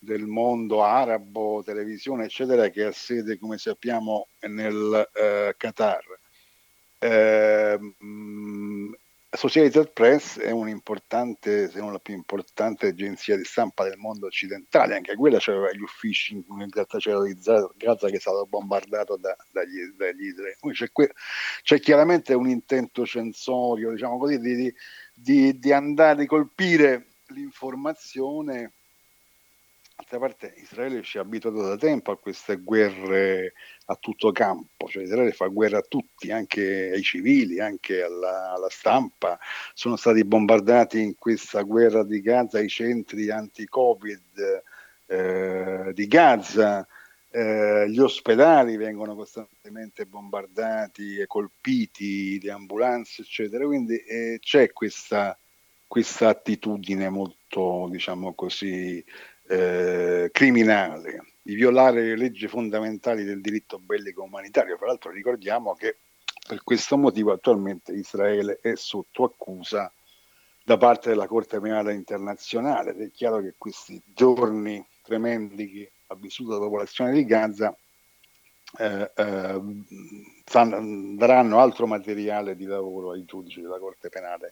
[0.03, 6.03] del mondo arabo, televisione, eccetera, che ha sede, come sappiamo, nel eh, Qatar.
[6.99, 8.95] Ehm,
[9.29, 14.95] Associated Press è un'importante, se non la più importante agenzia di stampa del mondo occidentale,
[14.95, 19.85] anche quella aveva gli uffici in grattacielo di Gaza che è stato bombardato da, dagli,
[19.97, 20.73] dagli israeliani.
[20.73, 21.13] C'è, que-
[21.63, 24.71] c'è, chiaramente un intento censorio, diciamo così, di,
[25.15, 28.73] di, di andare a colpire l'informazione
[29.95, 33.53] D'altra parte Israele ci ha abituato da tempo a queste guerre
[33.85, 38.69] a tutto campo, cioè Israele fa guerra a tutti, anche ai civili, anche alla, alla
[38.69, 39.37] stampa.
[39.73, 44.63] Sono stati bombardati in questa guerra di Gaza i centri anti-Covid
[45.05, 46.87] eh, di Gaza,
[47.29, 53.65] eh, gli ospedali vengono costantemente bombardati e colpiti, le ambulanze, eccetera.
[53.65, 55.37] Quindi eh, c'è questa,
[55.85, 59.03] questa attitudine molto, diciamo così,
[59.47, 64.77] eh, criminale di violare le leggi fondamentali del diritto bellico umanitario.
[64.77, 65.97] Fra l'altro ricordiamo che
[66.47, 69.91] per questo motivo attualmente Israele è sotto accusa
[70.63, 76.15] da parte della Corte Penale Internazionale ed è chiaro che questi giorni tremendi che ha
[76.15, 77.75] vissuto la popolazione di Gaza
[78.77, 79.61] eh, eh,
[81.15, 84.51] daranno altro materiale di lavoro ai giudici della Corte Penale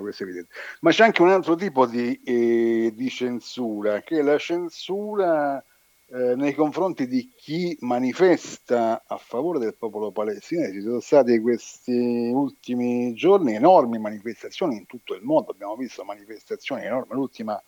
[0.00, 0.52] questo è evidente.
[0.80, 5.62] Ma c'è anche un altro tipo di, eh, di censura, che è la censura
[6.10, 10.72] eh, nei confronti di chi manifesta a favore del popolo palestinese.
[10.72, 16.84] Ci sono state questi ultimi giorni enormi manifestazioni in tutto il mondo, abbiamo visto manifestazioni
[16.84, 17.62] enormi, l'ultima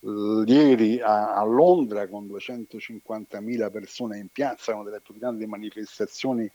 [0.00, 6.50] eh, ieri a, a, Londra con 250.000 persone in piazza, una delle più grandi manifestazioni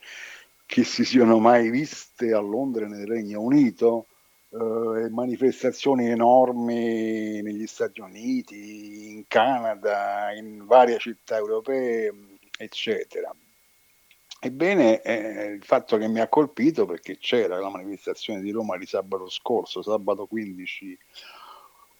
[0.66, 4.06] che si siano mai viste a Londra nel Regno Unito
[4.54, 12.14] eh, manifestazioni enormi negli Stati Uniti, in Canada, in varie città europee,
[12.58, 13.34] eccetera.
[14.44, 18.86] Ebbene, eh, il fatto che mi ha colpito perché c'era la manifestazione di Roma di
[18.86, 20.98] sabato scorso, sabato 15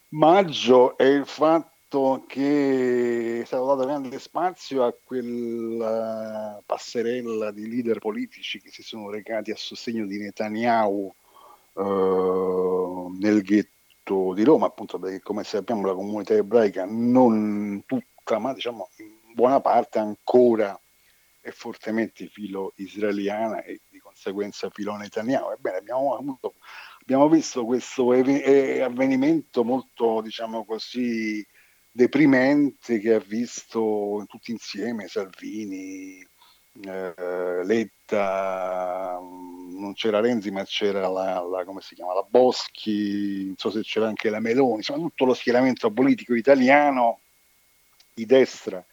[0.08, 7.98] maggio, è il fatto che è stato dato grande spazio a quella passerella di leader
[7.98, 11.14] politici che si sono recati a sostegno di Netanyahu
[11.74, 18.52] eh, nel ghetto di Roma, appunto perché come sappiamo la comunità ebraica non tutta, ma
[18.52, 20.78] diciamo in buona parte ancora
[21.40, 25.50] è fortemente filo israeliana e di conseguenza filo Netanyahu.
[25.50, 26.54] Ebbene, abbiamo, avuto,
[27.00, 31.44] abbiamo visto questo eh, avvenimento molto, diciamo così,
[31.90, 36.24] deprimente che ha visto tutti insieme Salvini,
[36.80, 43.56] eh, Letta, non c'era Renzi ma c'era la, la, come si chiama, la Boschi, non
[43.56, 47.20] so se c'era anche la Meloni, insomma tutto lo schieramento politico italiano
[48.14, 48.84] di destra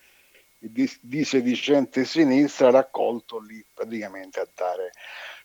[0.60, 4.92] e di, di sedicente sinistra raccolto lì praticamente a dare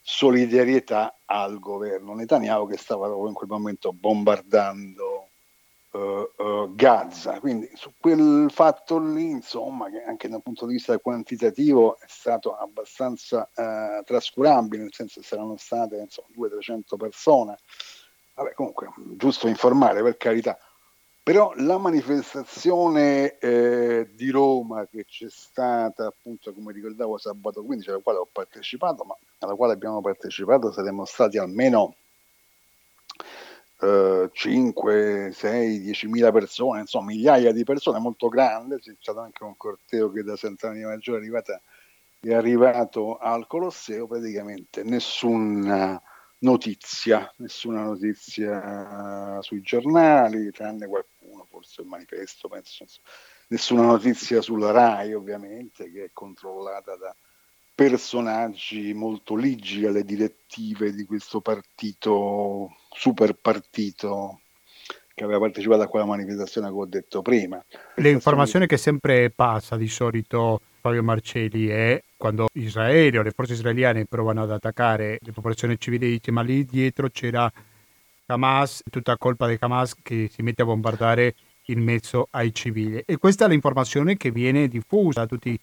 [0.03, 5.14] solidarietà al governo Netanyahu che stava in quel momento bombardando
[5.95, 7.41] uh, uh, Gaza.
[7.41, 12.57] Quindi su quel fatto lì, insomma, che anche dal punto di vista quantitativo è stato
[12.57, 17.59] abbastanza uh, trascurabile, nel senso che saranno state 200-300 persone.
[18.35, 20.59] Vabbè, comunque, giusto informare per carità.
[21.23, 28.01] Però la manifestazione eh, di Roma che c'è stata, appunto, come ricordavo, sabato 15, alla
[28.01, 31.95] quale ho partecipato, ma alla quale abbiamo partecipato saremmo stati almeno
[34.33, 39.57] 5, 6, 10 mila persone, insomma migliaia di persone, molto grande, c'è stato anche un
[39.57, 41.61] corteo che da Sant'Anna di Maggiore è, arrivata,
[42.21, 46.01] è arrivato al Colosseo, praticamente nessuna
[46.39, 52.85] notizia, nessuna notizia sui giornali, tranne qualcuno, forse il manifesto, penso,
[53.49, 57.15] nessuna notizia sulla RAI ovviamente, che è controllata da
[57.75, 64.41] personaggi molto ligi alle direttive di questo partito, super partito
[65.15, 67.63] che aveva partecipato a quella manifestazione che ho detto prima.
[67.97, 74.07] L'informazione che sempre passa di solito Fabio Marcelli è quando Israele o le forze israeliane
[74.07, 77.51] provano ad attaccare le popolazioni civili, dice ma lì dietro c'era
[78.27, 81.35] Hamas, tutta colpa di Hamas che si mette a bombardare
[81.67, 83.03] in mezzo ai civili.
[83.07, 85.61] E questa è l'informazione che viene diffusa a tutti i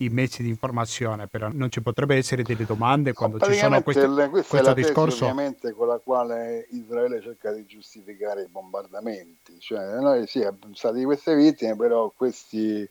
[0.00, 4.06] i mezzi di informazione, però non ci potrebbe essere delle domande quando ci sono questi,
[4.06, 5.24] le, questo è la discorso.
[5.24, 11.02] ovviamente con la quale Israele cerca di giustificare i bombardamenti, cioè noi sì, abbiamo stati
[11.02, 12.88] queste vittime, però questi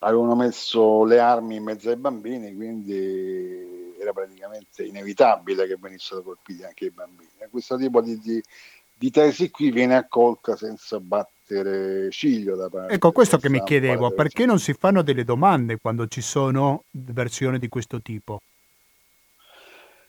[0.00, 6.64] avevano messo le armi in mezzo ai bambini, quindi era praticamente inevitabile che venissero colpiti
[6.64, 7.30] anche i bambini.
[7.50, 8.42] Questo tipo di, di,
[8.94, 12.94] di tesi qui viene accolta senza battere mettere ciglio da parte.
[12.94, 17.58] Ecco, questo che mi chiedevo, perché non si fanno delle domande quando ci sono versioni
[17.58, 18.40] di questo tipo?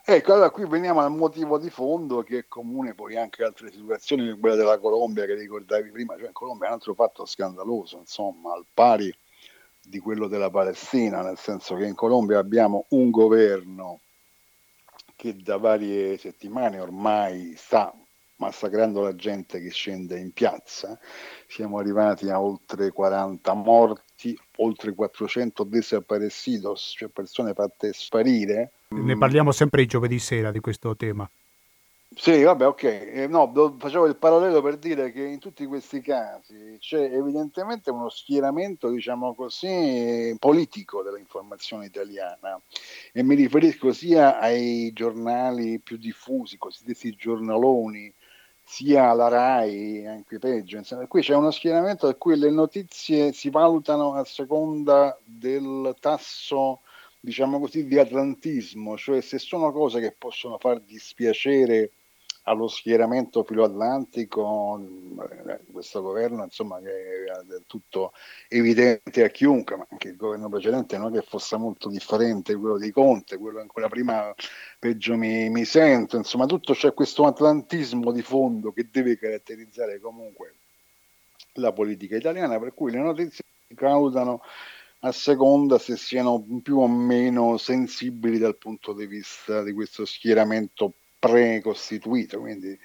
[0.06, 3.72] Ecco, allora qui veniamo al motivo di fondo che è comune poi anche a altre
[3.72, 7.26] situazioni come quella della Colombia che ricordavi prima, cioè in Colombia è un altro fatto
[7.26, 9.14] scandaloso, insomma, al pari
[9.82, 14.00] di quello della Palestina, nel senso che in Colombia abbiamo un governo
[15.16, 17.94] che da varie settimane ormai sta
[18.38, 20.97] massacrando la gente che scende in piazza.
[21.47, 28.71] Siamo arrivati a oltre 40 morti, oltre 400 desaparecidos, cioè persone fatte sparire.
[28.89, 31.29] Ne parliamo sempre il giovedì sera di questo tema.
[32.15, 32.84] Sì, vabbè, ok.
[32.84, 38.09] Eh, no, facevo il parallelo per dire che in tutti questi casi c'è evidentemente uno
[38.09, 42.61] schieramento, diciamo così, politico dell'informazione italiana
[43.11, 48.13] e mi riferisco sia ai giornali più diffusi, cosiddetti giornaloni,
[48.64, 50.78] sia alla RAI, anche peggio.
[50.78, 56.82] Insomma, qui c'è uno schieramento per cui le notizie si valutano a seconda del tasso,
[57.20, 61.91] diciamo così, di atlantismo, cioè se sono cose che possono far dispiacere
[62.44, 64.82] allo schieramento filoatlantico
[65.48, 68.12] eh, questo governo insomma che è del tutto
[68.50, 72.78] evidente a chiunque ma anche il governo precedente non è che fosse molto differente quello
[72.78, 74.34] di Conte quello ancora prima
[74.84, 76.18] peggio mi, mi sento.
[76.18, 80.56] Insomma tutto c'è questo atlantismo di fondo che deve caratterizzare comunque
[81.54, 84.41] la politica italiana per cui le notizie si cautano
[85.06, 90.96] a seconda se siano più o meno sensibili dal punto di vista di questo schieramento
[91.24, 92.78] precostituito, quindi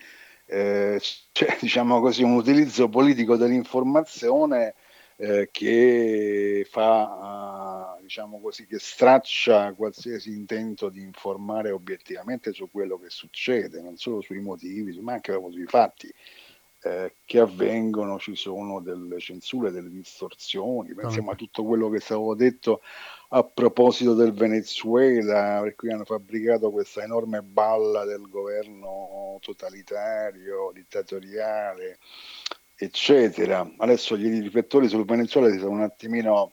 [0.46, 1.00] eh,
[1.32, 4.74] c'è diciamo così, un utilizzo politico dell'informazione
[5.16, 12.96] eh, che fa, uh, diciamo così, che straccia qualsiasi intento di informare obiettivamente su quello
[13.00, 16.12] che succede, non solo sui motivi, ma anche sui fatti.
[16.80, 22.36] Eh, che avvengono, ci sono delle censure, delle distorsioni, pensiamo a tutto quello che stavo
[22.36, 22.82] detto
[23.30, 31.98] a proposito del Venezuela, per cui hanno fabbricato questa enorme balla del governo totalitario, dittatoriale,
[32.76, 33.68] eccetera.
[33.78, 36.52] Adesso gli riflettori sul Venezuela si sono un attimino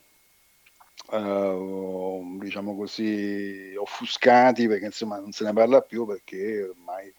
[1.07, 7.13] Uh, diciamo così offuscati perché insomma non se ne parla più perché ormai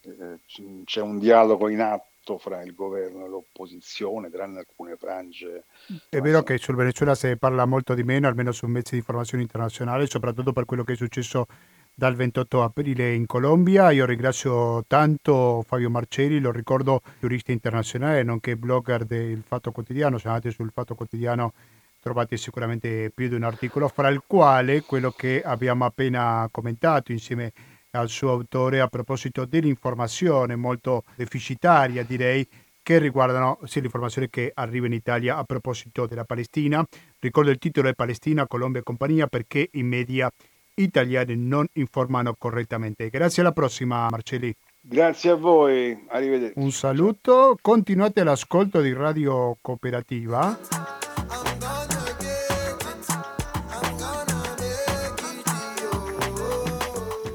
[0.00, 0.38] eh,
[0.84, 5.64] c'è un dialogo in atto fra il governo e l'opposizione, tranne alcune frange.
[6.10, 9.42] È vero che sul Venezuela si parla molto di meno, almeno su mezzi di informazione
[9.42, 11.46] internazionale, soprattutto per quello che è successo
[11.94, 13.90] dal 28 aprile in Colombia.
[13.90, 20.18] Io ringrazio tanto Fabio Marcelli, lo ricordo giurista internazionale, nonché blogger del Fatto Quotidiano.
[20.18, 21.52] Se andate sul Fatto Quotidiano
[22.00, 27.52] trovate sicuramente più di un articolo, fra il quale quello che abbiamo appena commentato insieme
[27.92, 32.46] al suo autore a proposito dell'informazione molto deficitaria, direi,
[32.82, 36.82] che riguardano sia l'informazione che arriva in Italia a proposito della Palestina.
[37.20, 40.32] Ricordo il titolo è Palestina, Colombia e compagnia perché i media
[40.74, 43.10] italiani non informano correttamente.
[43.10, 44.54] Grazie alla prossima Marcelli.
[44.80, 46.58] Grazie a voi, arrivederci.
[46.58, 51.07] Un saluto, continuate l'ascolto di Radio Cooperativa.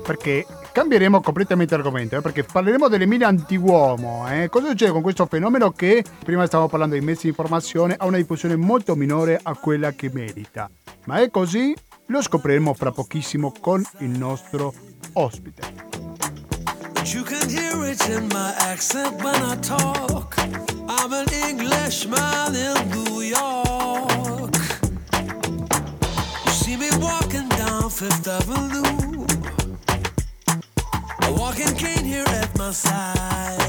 [0.03, 4.27] Perché cambieremo completamente argomento, eh, perché parleremo delle mine anti-uomo.
[4.29, 4.49] Eh.
[4.49, 8.17] Cosa succede con questo fenomeno che, prima stavamo parlando di mezzi di informazione, ha una
[8.17, 10.69] diffusione molto minore a quella che merita?
[11.05, 11.75] Ma è così?
[12.07, 14.73] Lo scopriremo fra pochissimo con il nostro
[15.13, 15.61] ospite.
[17.05, 20.35] You can hear it in my accent when I talk.
[20.87, 24.55] I'm an Englishman in New York.
[26.45, 29.62] You see me walking down Fifth Avenue.
[31.25, 33.59] A walking cane here at my side.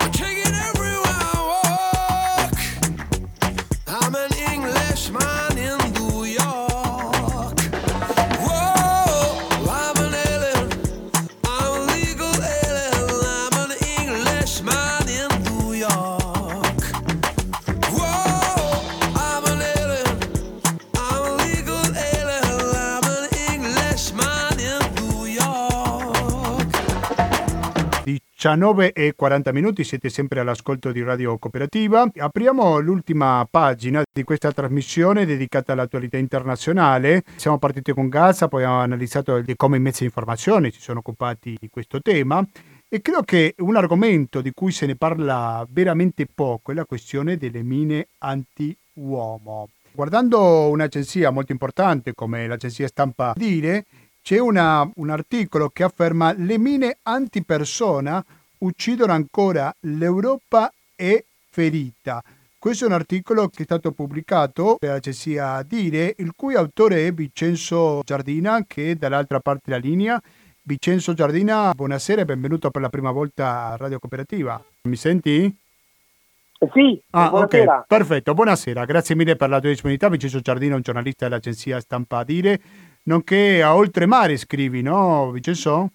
[0.00, 1.05] It everywhere
[28.46, 32.08] 19 e 40 minuti, siete sempre all'ascolto di Radio Cooperativa.
[32.16, 37.24] Apriamo l'ultima pagina di questa trasmissione dedicata all'attualità internazionale.
[37.34, 41.56] Siamo partiti con Gaza, poi abbiamo analizzato come i mezzi di informazione si sono occupati
[41.58, 42.46] di questo tema
[42.88, 47.36] e credo che un argomento di cui se ne parla veramente poco è la questione
[47.36, 49.70] delle mine anti-uomo.
[49.90, 53.86] Guardando un'agenzia molto importante come l'agenzia stampa Dire,
[54.26, 58.24] c'è una- un articolo che afferma le mine antipersona
[58.58, 62.20] uccidono ancora l'Europa è ferita.
[62.58, 68.00] Questo è un articolo che è stato pubblicato dall'agenzia Dire, il cui autore è Vincenzo
[68.04, 70.20] Giardina, che è dall'altra parte della linea.
[70.62, 74.60] Vincenzo Giardina, buonasera e benvenuto per la prima volta a Radio Cooperativa.
[74.88, 75.56] Mi senti?
[76.72, 77.78] Sì, Ah, buonasera.
[77.80, 80.08] ok, perfetto, buonasera, grazie mille per la tua disponibilità.
[80.08, 82.58] Vincenzo Giardina un giornalista dell'agenzia Stampa Dire,
[83.06, 85.90] nonché a Oltremare scrivi, no Vincenzo?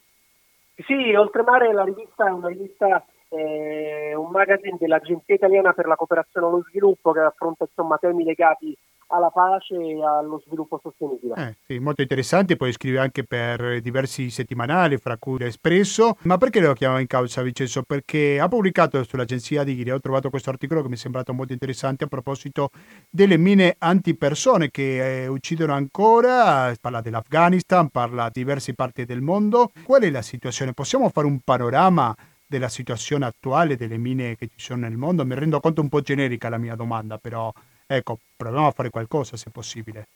[0.86, 6.48] Sì, Oltremare la rivista è una rivista, eh, un magazine dell'Agenzia Italiana per la Cooperazione
[6.48, 8.76] e lo Sviluppo che affronta insomma temi legati
[9.12, 11.34] alla pace e allo sviluppo sostenibile.
[11.36, 16.18] Eh, sì, molto interessante, poi scrive anche per diversi settimanali, fra cui l'Espresso.
[16.24, 17.84] Ma perché lo chiamava in causa Vincenzo?
[17.84, 21.54] Perché ha pubblicato sull'agenzia di Dire, ho trovato questo articolo che mi è sembrato molto
[21.54, 22.70] interessante a proposito
[23.10, 29.72] delle mine antipersone che eh, uccidono ancora, parla dell'Afghanistan, parla di diverse parti del mondo.
[29.84, 30.74] Qual è la situazione?
[30.74, 32.14] Possiamo fare un panorama
[32.48, 35.24] della situazione attuale delle mine che ci sono nel mondo?
[35.26, 37.54] Mi rendo conto un po' generica la mia domanda, però
[37.96, 40.08] ecco, proviamo a fare qualcosa se possibile.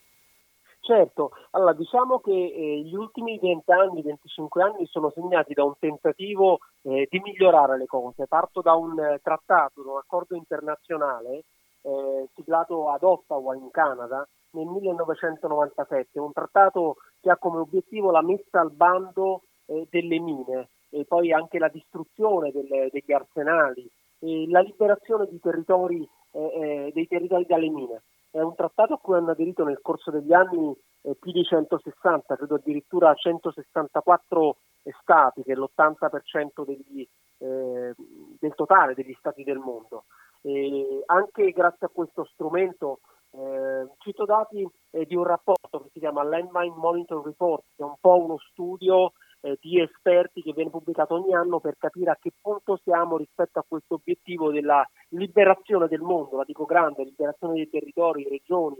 [0.80, 5.74] Certo, allora diciamo che eh, gli ultimi 20 anni, 25 anni sono segnati da un
[5.80, 8.28] tentativo eh, di migliorare le cose.
[8.28, 11.46] Parto da un eh, trattato, da un accordo internazionale
[11.82, 18.22] eh, siglato ad Ottawa in Canada nel 1997, un trattato che ha come obiettivo la
[18.22, 24.48] messa al bando eh, delle mine e poi anche la distruzione delle- degli arsenali e
[24.50, 28.04] la liberazione di territori, eh, eh, dei territori dalle mine.
[28.30, 32.36] È un trattato a cui hanno aderito nel corso degli anni eh, più di 160,
[32.36, 34.58] credo addirittura 164
[35.02, 37.08] stati, che è l'80% degli,
[37.38, 40.04] eh, del totale degli stati del mondo.
[40.42, 43.00] E anche grazie a questo strumento
[43.32, 47.86] eh, cito dati eh, di un rapporto che si chiama Landmine Monitor Report, che è
[47.86, 49.14] un po' uno studio
[49.46, 53.60] eh, di esperti che viene pubblicato ogni anno per capire a che punto siamo rispetto
[53.60, 58.78] a questo obiettivo della liberazione del mondo, la dico grande, liberazione dei territori, regioni,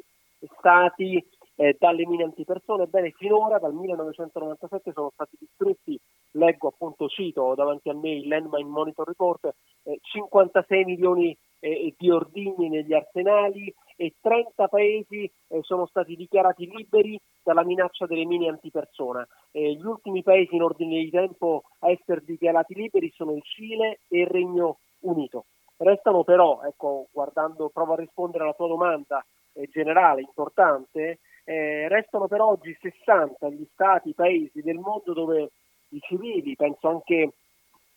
[0.58, 1.24] stati
[1.56, 2.84] eh, dalle mine antipersone.
[2.84, 6.00] Ebbene, finora dal 1997 sono stati distrutti,
[6.32, 9.54] leggo appunto, cito davanti a me il Landmine Monitor Report,
[9.84, 16.70] eh, 56 milioni eh, di ordigni negli arsenali e 30 paesi eh, sono stati dichiarati
[16.70, 19.28] liberi dalla minaccia delle mine antipersona.
[19.52, 24.02] Eh, gli ultimi paesi in ordine di tempo a essere dichiarati liberi sono il Cile
[24.08, 25.46] e il Regno Unito.
[25.78, 32.28] Restano però, ecco, guardando, provo a rispondere alla tua domanda eh, generale, importante, eh, restano
[32.28, 35.52] però oggi 60 gli stati, i paesi del mondo dove
[35.90, 37.34] i civili, penso anche,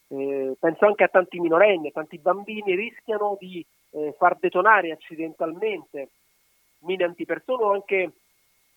[0.09, 6.11] eh, penso anche a tanti minorenni, tanti bambini, rischiano di eh, far detonare accidentalmente
[6.81, 8.13] mine antipersone o anche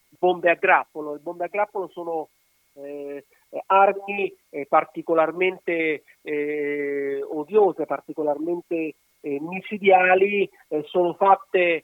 [0.10, 1.14] bombe a grappolo.
[1.14, 2.30] Le bombe a grappolo sono
[2.74, 3.26] eh,
[3.68, 10.50] armi eh, particolarmente eh, odiose, particolarmente micidiali,
[10.86, 11.84] sono fatte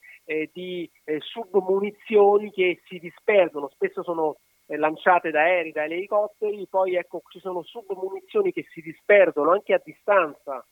[0.54, 0.90] di
[1.20, 4.38] submunizioni che si disperdono, spesso sono
[4.76, 9.82] lanciate da aerei, da elicotteri, poi ecco ci sono submunizioni che si disperdono anche a
[9.84, 10.66] distanza,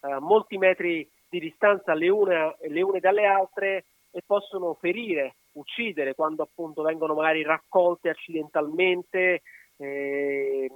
[0.00, 6.14] a molti metri di distanza le une, le une dalle altre e possono ferire, uccidere
[6.14, 9.42] quando appunto vengono magari raccolte accidentalmente.
[9.78, 10.70] eh,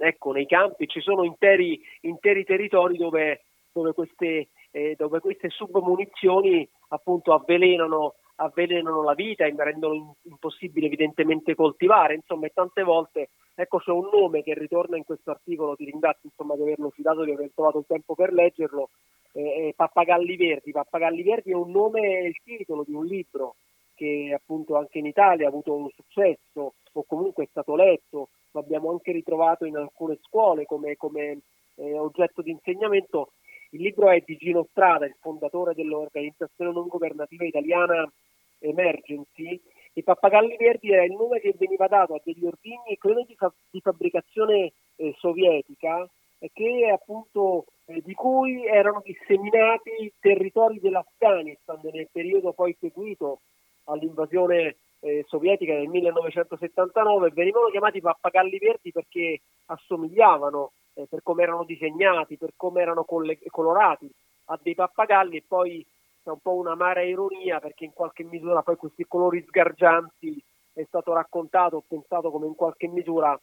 [0.00, 7.32] ecco, nei campi ci sono interi, interi territori dove, dove queste, eh, queste submunizioni appunto
[7.32, 12.14] avvelenano, avvelenano la vita e rendono impossibile evidentemente coltivare.
[12.14, 16.28] Insomma, e tante volte ecco c'è un nome che ritorna in questo articolo, ti ringrazio
[16.28, 18.90] insomma di averlo citato, di aver trovato il tempo per leggerlo.
[19.32, 20.72] eh, eh, Pappagalli Verdi.
[20.72, 23.56] Pappagalli Verdi è un nome, è il titolo di un libro
[23.94, 28.60] che appunto anche in Italia ha avuto un successo o comunque è stato letto, lo
[28.60, 31.40] abbiamo anche ritrovato in alcune scuole come, come,
[31.76, 33.32] eh, oggetto di insegnamento.
[33.74, 38.10] Il libro è di Gino Strada, il fondatore dell'organizzazione non governativa italiana
[38.58, 39.60] Emergency.
[39.94, 43.52] E Pappagalli Verdi era il nome che veniva dato a degli ordigni, credo di, fa-
[43.70, 46.06] di fabbricazione eh, sovietica,
[46.52, 53.40] che appunto eh, di cui erano disseminati i territori dell'Afghanistan nel periodo poi seguito
[53.84, 61.64] all'invasione eh, sovietica nel 1979 venivano chiamati pappagalli verdi perché assomigliavano eh, per come erano
[61.64, 64.10] disegnati, per come erano colle- colorati
[64.46, 65.86] a dei pappagalli e poi
[66.22, 71.12] c'è un po' un'amara ironia perché in qualche misura poi questi colori sgargianti è stato
[71.12, 73.38] raccontato, ho pensato come in qualche misura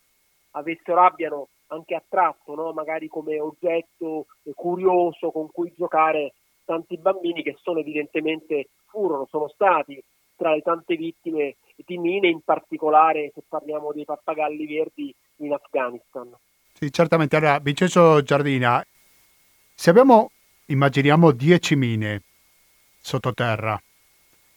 [0.52, 2.74] avessero abbiano anche attratto no?
[2.74, 4.26] magari come oggetto
[4.56, 6.34] curioso con cui giocare
[6.66, 10.02] tanti bambini che sono evidentemente furono, sono stati
[10.36, 16.34] tra le tante vittime di mine, in particolare se parliamo dei pappagalli verdi in Afghanistan.
[16.80, 17.36] Sì, certamente.
[17.36, 18.82] Allora, Vincenzo Giardina,
[19.76, 20.32] se abbiamo,
[20.68, 22.22] immaginiamo 10 mine
[23.02, 23.78] sottoterra.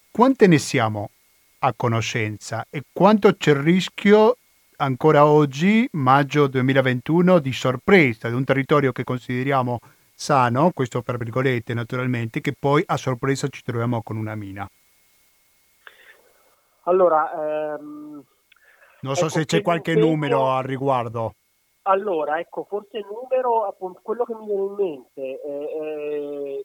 [0.08, 1.10] Quante ne siamo
[1.60, 4.36] a conoscenza e quanto c'è il rischio
[4.76, 9.80] ancora oggi, maggio 2021, di sorpresa di un territorio che consideriamo
[10.14, 14.68] sano, questo per virgolette naturalmente, che poi a sorpresa ci troviamo con una mina.
[16.82, 17.32] Allora,
[17.74, 18.22] ehm,
[19.00, 21.34] Non so ecco, se c'è qualche l'impegno- numero al riguardo.
[21.82, 26.64] Allora, ecco, forse il numero, appunto, quello che mi viene in mente, eh, eh,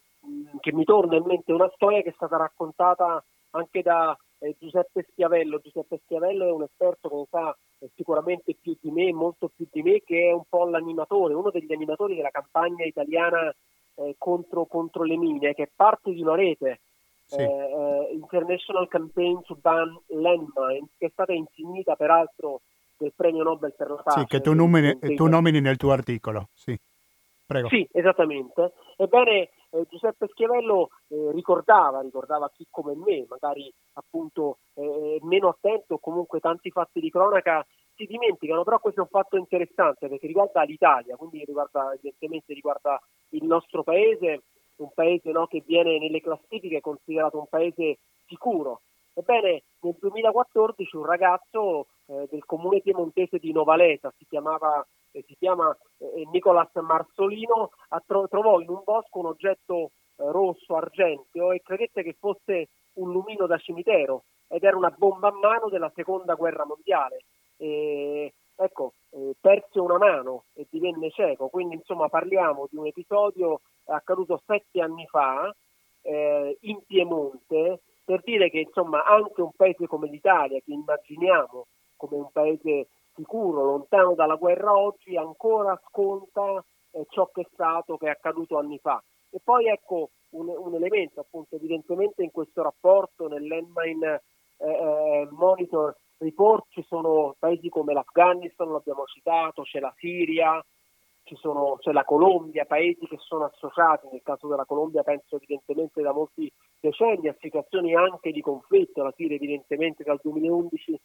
[0.59, 4.55] che mi torna in mente, è una storia che è stata raccontata anche da eh,
[4.59, 5.59] Giuseppe Schiavello.
[5.59, 9.67] Giuseppe Schiavello è un esperto che ne sa eh, sicuramente più di me, molto più
[9.71, 13.51] di me, che è un po' l'animatore, uno degli animatori della campagna italiana
[13.95, 16.81] eh, contro, contro le mine, che è parte di una rete.
[17.27, 17.41] Sì.
[17.41, 22.61] eh, International Campaign to Ban Landmines, che è stata insignita peraltro
[22.97, 24.19] del premio Nobel per la pace.
[24.19, 26.49] Sì, che tu nomini, 26 tu nomini nel tuo articolo.
[26.53, 26.77] Sì.
[27.47, 27.69] Prego.
[27.69, 28.73] Sì, esattamente.
[28.97, 35.97] Ebbene, eh, Giuseppe Schiavello eh, ricordava, ricordava chi come me, magari appunto eh, meno attento
[35.97, 40.61] comunque tanti fatti di cronaca si dimenticano, però questo è un fatto interessante perché riguarda
[40.63, 44.43] l'Italia, quindi riguarda evidentemente riguarda il nostro paese,
[44.77, 48.81] un paese no, che viene nelle classifiche considerato un paese sicuro.
[49.17, 55.35] Ebbene, nel 2014 un ragazzo eh, del comune piemontese di Novalesa, si chiamava eh, si
[55.39, 61.51] chiama eh, Nicolas Marzolino, ha tro- trovò in un bosco un oggetto eh, rosso argenteo
[61.51, 62.67] e credette che fosse
[62.99, 67.23] un lumino da cimitero ed era una bomba a mano della seconda guerra mondiale.
[67.57, 73.61] E, ecco, eh, perse una mano e divenne cieco, quindi insomma parliamo di un episodio
[73.85, 75.51] accaduto sette anni fa
[76.03, 82.15] eh, in Piemonte per dire che insomma anche un paese come l'Italia, che immaginiamo come
[82.15, 88.05] un paese sicuro, lontano dalla guerra oggi, ancora sconta eh, ciò che è stato, che
[88.05, 89.03] è accaduto anni fa.
[89.29, 94.23] E poi ecco un, un elemento, appunto, evidentemente in questo rapporto, nell'Enmine
[94.55, 100.63] eh, eh, Monitor Report, ci sono paesi come l'Afghanistan, l'abbiamo citato, c'è la Siria,
[101.35, 106.13] sono, c'è la Colombia, paesi che sono associati, nel caso della Colombia penso evidentemente da
[106.13, 106.49] molti
[106.79, 110.99] decenni, a situazioni anche di conflitto, la Siria evidentemente dal 2011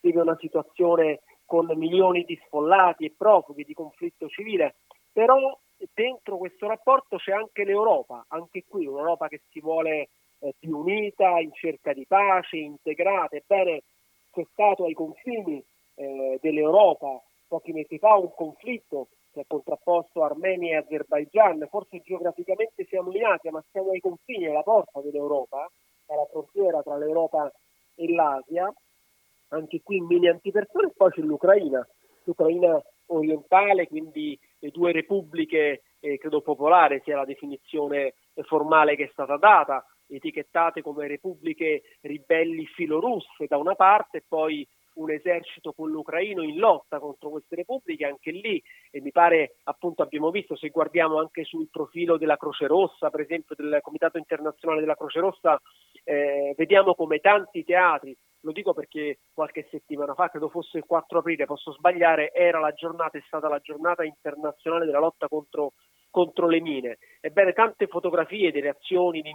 [0.00, 4.76] vive una situazione con milioni di sfollati e profughi di conflitto civile,
[5.12, 5.58] però
[5.94, 10.10] dentro questo rapporto c'è anche l'Europa, anche qui un'Europa che si vuole
[10.40, 13.82] eh, più unita, in cerca di pace, integrata, ebbene
[14.30, 15.64] c'è stato ai confini
[15.94, 22.84] eh, dell'Europa pochi mesi fa un conflitto che ha contrapposto Armenia e Azerbaigian, forse geograficamente
[22.84, 25.68] siamo in Asia, ma siamo ai confini, alla porta dell'Europa,
[26.06, 27.52] alla frontiera tra l'Europa
[27.94, 28.72] e l'Asia,
[29.48, 31.86] anche qui mini antipersone, e poi c'è l'Ucraina,
[32.24, 39.10] l'Ucraina orientale, quindi le due repubbliche, eh, credo popolare sia la definizione formale che è
[39.12, 44.66] stata data, etichettate come repubbliche ribelli filorusse da una parte e poi
[44.98, 50.30] un esercito quello-ucraino in lotta contro queste repubbliche, anche lì e mi pare appunto abbiamo
[50.30, 54.96] visto se guardiamo anche sul profilo della Croce Rossa, per esempio del Comitato Internazionale della
[54.96, 55.60] Croce Rossa,
[56.04, 61.18] eh, vediamo come tanti teatri, lo dico perché qualche settimana fa, credo fosse il 4
[61.18, 65.72] aprile, posso sbagliare, era la giornata, è stata la giornata internazionale della lotta contro,
[66.10, 66.98] contro le mine.
[67.20, 69.30] Ebbene, tante fotografie delle azioni di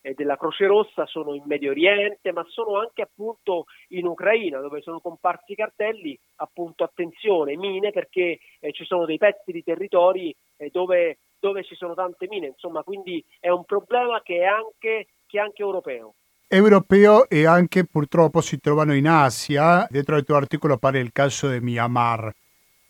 [0.00, 4.80] eh, della Croce Rossa sono in Medio Oriente, ma sono anche appunto in Ucraina, dove
[4.80, 10.70] sono comparsi cartelli, appunto attenzione, mine, perché eh, ci sono dei pezzi di territori eh,
[10.70, 15.38] dove, dove ci sono tante mine, insomma, quindi è un problema che è anche, che
[15.38, 16.14] è anche europeo.
[16.48, 19.84] Europeo e anche purtroppo si trovano in Asia.
[19.90, 22.32] Dentro al tuo articolo parla il caso di Myanmar,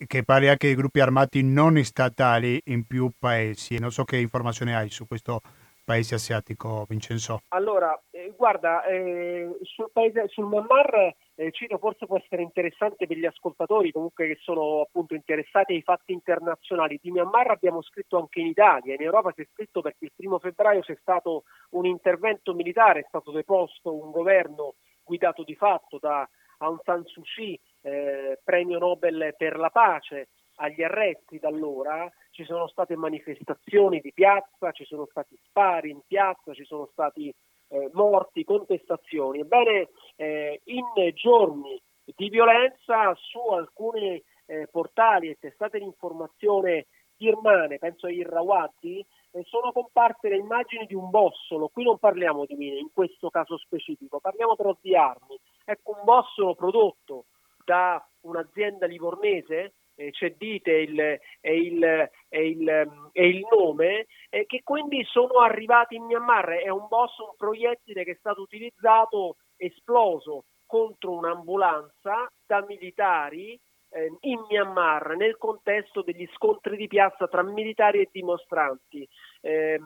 [0.05, 3.79] che pare anche di gruppi armati non statali in più paesi.
[3.79, 5.41] Non so che informazioni hai su questo
[5.87, 7.39] paese asiatico, Vincenzo.
[7.47, 13.15] Allora, eh, guarda, eh, sul, paese, sul Myanmar eh, Ciro forse può essere interessante per
[13.15, 16.99] gli ascoltatori comunque che sono appunto interessati ai fatti internazionali.
[17.01, 20.39] Di Myanmar abbiamo scritto anche in Italia, in Europa si è scritto perché il primo
[20.39, 24.73] febbraio c'è stato un intervento militare, è stato deposto un governo
[25.05, 26.27] guidato di fatto da
[26.57, 30.27] Aung San Suu Kyi, eh, premio Nobel per la pace,
[30.57, 36.01] agli arresti da allora ci sono state manifestazioni di piazza, ci sono stati spari in
[36.05, 37.33] piazza, ci sono stati
[37.69, 39.39] eh, morti, contestazioni.
[39.39, 40.85] Ebbene, eh, in
[41.15, 46.85] giorni di violenza su alcuni eh, portali e testate di informazione
[47.17, 51.69] birmane, penso a Irrawati, eh, sono comparse le immagini di un bossolo.
[51.69, 55.39] Qui non parliamo di mine in questo caso specifico, parliamo però di armi.
[55.65, 57.25] Ecco, un bossolo prodotto
[57.65, 60.97] da un'azienda livornese eh, Cedite il,
[61.41, 66.49] è, il, è, il, è il nome, eh, che quindi sono arrivati in Myanmar.
[66.49, 74.11] È un boss, un proiettile che è stato utilizzato, esploso contro un'ambulanza da militari eh,
[74.21, 79.07] in Myanmar nel contesto degli scontri di piazza tra militari e dimostranti.
[79.41, 79.79] Eh,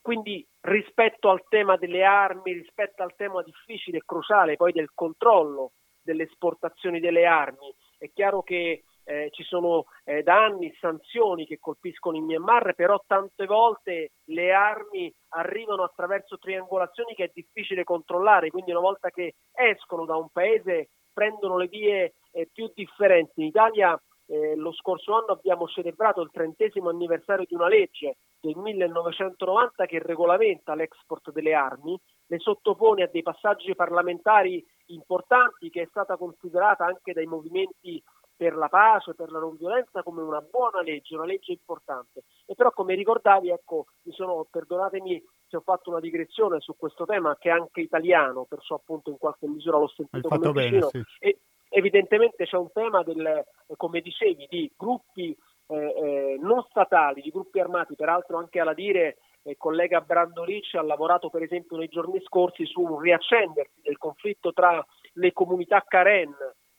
[0.00, 5.72] quindi rispetto al tema delle armi, rispetto al tema difficile e cruciale poi del controllo
[6.00, 11.58] delle esportazioni delle armi, è chiaro che eh, ci sono eh, da anni sanzioni che
[11.58, 18.50] colpiscono in Myanmar, però tante volte le armi arrivano attraverso triangolazioni che è difficile controllare,
[18.50, 23.40] quindi una volta che escono da un paese prendono le vie eh, più differenti.
[23.40, 28.56] In Italia eh, lo scorso anno abbiamo celebrato il trentesimo anniversario di una legge del
[28.56, 35.86] 1990 che regolamenta l'export delle armi, le sottopone a dei passaggi parlamentari importanti che è
[35.88, 38.02] stata considerata anche dai movimenti
[38.38, 42.22] per la pace, per la non violenza come una buona legge, una legge importante.
[42.46, 47.04] E però come ricordavi, ecco, mi sono, perdonatemi se ho fatto una digressione su questo
[47.04, 50.88] tema che è anche italiano, perciò appunto in qualche misura l'ho sentito come bene, vicino.
[50.88, 51.02] sì.
[51.18, 53.44] E evidentemente c'è un tema del, eh,
[53.76, 55.36] come dicevi, di gruppi
[55.66, 60.76] eh, eh, non statali, di gruppi armati, peraltro anche alla dire il collega Brando Ricci
[60.76, 64.84] ha lavorato per esempio nei giorni scorsi su un riaccendersi del conflitto tra
[65.14, 66.34] le comunità Karen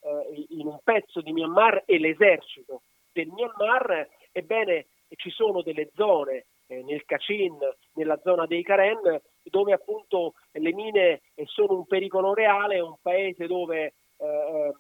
[0.10, 6.46] eh, in un pezzo di Myanmar e l'esercito del Myanmar, ebbene ci sono delle zone
[6.68, 7.58] eh, nel Kachin,
[7.94, 13.48] nella zona dei Karen, dove appunto le mine eh, sono un pericolo reale, un paese
[13.48, 14.74] dove eh,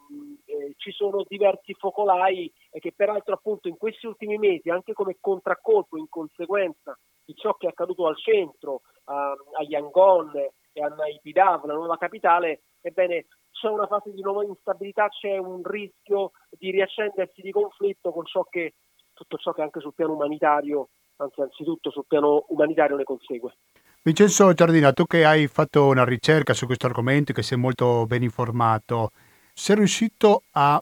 [0.45, 5.17] eh, ci sono diversi focolai e che peraltro appunto in questi ultimi mesi, anche come
[5.19, 10.31] contraccolpo in conseguenza di ciò che è accaduto al centro, a, a Yangon
[10.71, 13.25] e a Naipidav, la nuova capitale, ebbene
[13.59, 18.43] c'è una fase di nuova instabilità, c'è un rischio di riaccendersi di conflitto con ciò
[18.49, 18.75] che,
[19.13, 23.57] tutto ciò che anche sul piano umanitario, anzi anzitutto sul piano umanitario ne consegue.
[24.01, 28.23] Vincenzo Giardina, tu che hai fatto una ricerca su questo argomento, che sei molto ben
[28.23, 29.11] informato,
[29.53, 30.81] sei riuscito a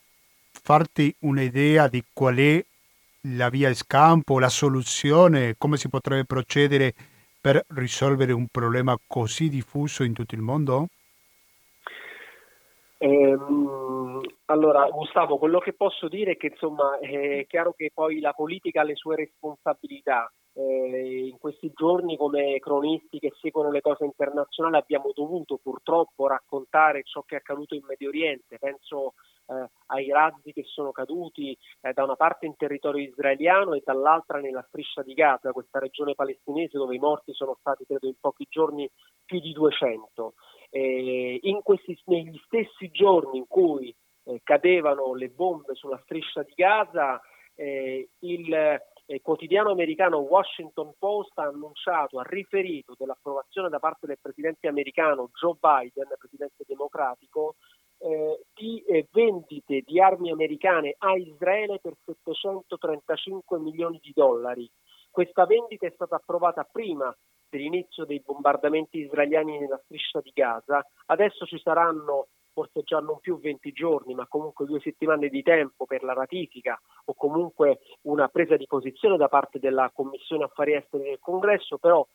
[0.52, 2.64] farti un'idea di qual è
[3.36, 6.94] la via di scampo, la soluzione, come si potrebbe procedere
[7.42, 10.90] per risolvere un problema così diffuso in tutto il mondo?
[13.00, 18.34] Ehm, allora, Gustavo, quello che posso dire è che insomma è chiaro che poi la
[18.34, 20.32] politica ha le sue responsabilità.
[20.54, 27.04] Eh, in questi giorni, come cronisti che seguono le cose internazionali, abbiamo dovuto purtroppo raccontare
[27.04, 28.58] ciò che è accaduto in Medio Oriente.
[28.58, 29.14] Penso
[29.48, 34.40] eh, ai razzi che sono caduti eh, da una parte in territorio israeliano e dall'altra
[34.40, 38.48] nella striscia di Gaza, questa regione palestinese dove i morti sono stati, credo, in pochi
[38.50, 38.90] giorni
[39.24, 40.34] più di 200.
[40.70, 47.20] Eh, questi, negli stessi giorni in cui eh, cadevano le bombe sulla striscia di Gaza,
[47.56, 54.20] eh, il eh, quotidiano americano Washington Post ha annunciato, ha riferito dell'approvazione da parte del
[54.22, 57.56] presidente americano Joe Biden, presidente democratico,
[58.00, 64.70] eh, di eh, vendite di armi americane a Israele per 735 milioni di dollari.
[65.10, 67.16] Questa vendita è stata approvata prima
[67.58, 70.86] dell'inizio dei bombardamenti israeliani nella striscia di Gaza.
[71.08, 75.86] Adesso ci saranno forse già non più 20 giorni, ma comunque due settimane di tempo
[75.86, 81.04] per la ratifica o comunque una presa di posizione da parte della Commissione Affari Esteri
[81.04, 82.06] del Congresso, però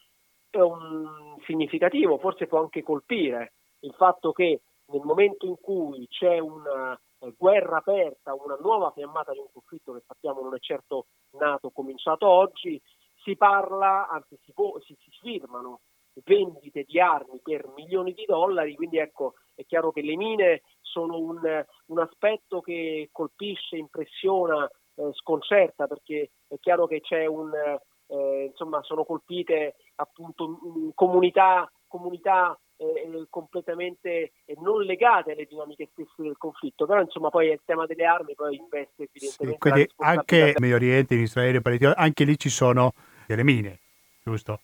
[0.50, 6.38] è un significativo, forse può anche colpire il fatto che nel momento in cui c'è
[6.38, 11.06] una eh, guerra aperta, una nuova fiammata di un conflitto che sappiamo non è certo
[11.38, 12.80] nato, cominciato oggi,
[13.22, 15.80] si parla, anzi si, può, si, si firmano
[16.24, 21.18] vendite di armi per milioni di dollari, quindi ecco è chiaro che le mine sono
[21.18, 21.40] un,
[21.86, 28.82] un aspetto che colpisce, impressiona, eh, sconcerta perché è chiaro che c'è un, eh, insomma
[28.82, 30.58] sono colpite appunto
[30.94, 37.60] comunità, comunità eh, completamente non legate alle dinamiche stesse del conflitto, però insomma poi il
[37.64, 41.62] tema delle armi poi investe Sì, evidentemente la quindi anche in Medio Oriente, in Israele,
[41.94, 42.92] anche lì ci sono
[43.26, 43.78] delle mine,
[44.24, 44.60] giusto?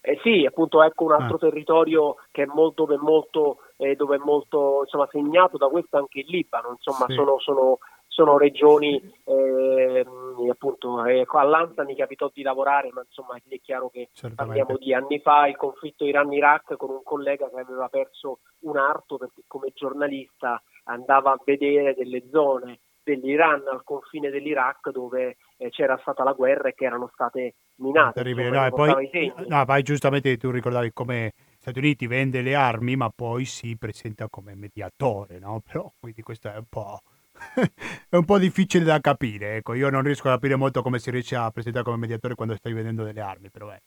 [0.00, 1.40] Eh sì, appunto ecco un altro Ah.
[1.40, 5.96] territorio che è molto, dove è molto, eh, dove è molto insomma, segnato da questo
[5.98, 7.14] anche il Libano, insomma Sì.
[7.14, 10.06] sono, sono, sono regioni, eh,
[10.50, 14.44] appunto eh, a Lanza mi capitò di lavorare, ma insomma è chiaro che Certamente.
[14.64, 19.18] parliamo di anni fa, il conflitto Iran-Iraq con un collega che aveva perso un arto
[19.18, 22.78] perché come giornalista andava a vedere delle zone
[23.16, 28.22] dell'Iran al confine dell'Iraq dove eh, c'era stata la guerra e che erano state minate.
[28.22, 28.50] Terribile.
[28.50, 33.10] No, e poi, no, poi giustamente tu ricordavi come Stati Uniti vende le armi, ma
[33.10, 35.60] poi si presenta come mediatore, no?
[35.66, 37.00] Però quindi questo è un po'...
[38.08, 39.56] è un po' difficile da capire.
[39.56, 42.56] Ecco, io non riesco a capire molto come si riesce a presentare come mediatore quando
[42.56, 43.80] stai vendendo delle armi, però eh.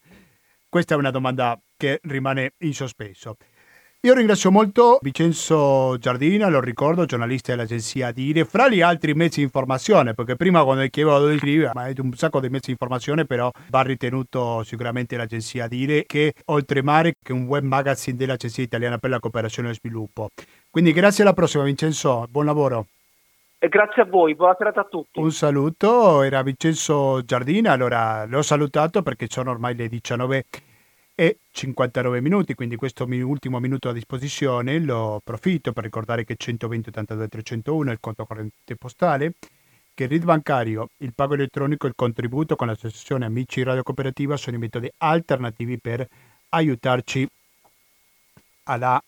[0.70, 3.36] questa è una domanda che rimane in sospeso.
[4.04, 9.44] Io ringrazio molto Vincenzo Giardina, lo ricordo, giornalista dell'agenzia Dire, fra gli altri mezzi di
[9.44, 13.26] informazione, perché prima quando chiedevo dove scrivere, ma è un sacco di mezzi di informazione,
[13.26, 18.98] però va ritenuto sicuramente l'agenzia Dire, che oltremare che è un web magazine dell'agenzia italiana
[18.98, 20.30] per la cooperazione e lo sviluppo.
[20.72, 22.88] Quindi grazie alla prossima Vincenzo, buon lavoro.
[23.60, 25.20] E grazie a voi, buona serata a tutti.
[25.20, 30.46] Un saluto, era Vincenzo Giardina, allora l'ho salutato perché sono ormai le 19
[31.22, 36.90] e 59 minuti, quindi questo ultimo minuto a disposizione lo approfitto per ricordare che 120
[36.90, 39.34] 82 301 è il conto corrente postale,
[39.94, 44.36] che il RID bancario, il pago elettronico e il contributo con l'associazione Amici Radio Cooperativa
[44.36, 46.08] sono i metodi alternativi per
[46.50, 47.30] aiutarci
[48.64, 49.00] alla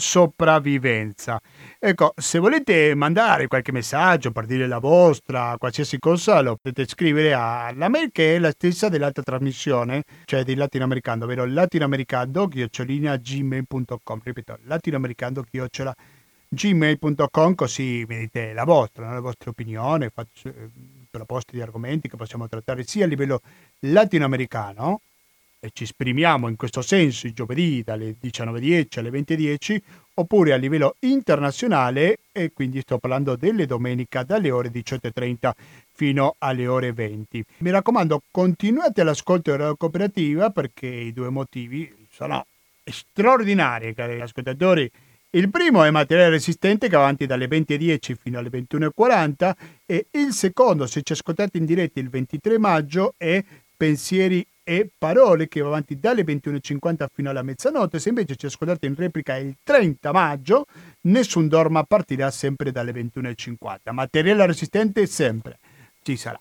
[0.00, 1.38] sopravvivenza.
[1.78, 7.32] Ecco, se volete mandare qualche messaggio per dire la vostra, qualsiasi cosa, lo potete scrivere
[7.32, 14.20] alla mail che è la stessa dell'altra trasmissione, cioè di latinoamericano, ovvero latinoamericano gmail.com.
[14.22, 15.44] Ripeto, latinoamericano
[16.52, 20.10] gmail.com così mi dite la vostra, la vostra opinione,
[20.42, 20.70] eh,
[21.08, 23.40] proposte di argomenti che possiamo trattare sia a livello
[23.80, 25.00] latinoamericano
[25.62, 29.80] e ci esprimiamo in questo senso il giovedì dalle 19.10 alle 20.10
[30.14, 35.50] oppure a livello internazionale e quindi sto parlando delle domeniche dalle ore 18.30
[35.92, 37.44] fino alle ore 20.
[37.58, 42.46] Mi raccomando continuate all'ascolto della cooperativa perché i due motivi sono
[42.82, 44.90] straordinari cari ascoltatori.
[45.32, 49.52] Il primo è materiale resistente che va avanti dalle 20.10 fino alle 21.40
[49.86, 53.44] e il secondo, se ci ascoltate in diretta il 23 maggio, è
[53.76, 57.98] pensieri e parole che va avanti dalle 21.50 fino alla mezzanotte.
[57.98, 60.66] Se invece ci ascoltate in replica il 30 maggio,
[61.02, 63.92] nessun dorma partirà sempre dalle 21.50.
[63.92, 65.58] Materiale resistente sempre
[66.02, 66.40] ci sarà.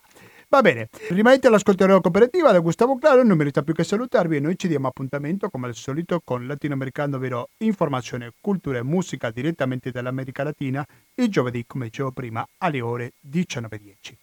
[0.51, 4.38] Va bene, rimanete all'ascolto della cooperativa da Gustavo Claro, non mi resta più che salutarvi
[4.38, 9.30] e noi ci diamo appuntamento come al solito con Latinoamericano, ovvero informazione, cultura e musica
[9.30, 10.84] direttamente dall'America Latina
[11.15, 14.15] il giovedì, come dicevo prima, alle ore 19.10.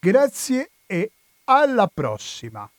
[0.00, 1.10] Grazie e
[1.44, 2.70] alla prossima!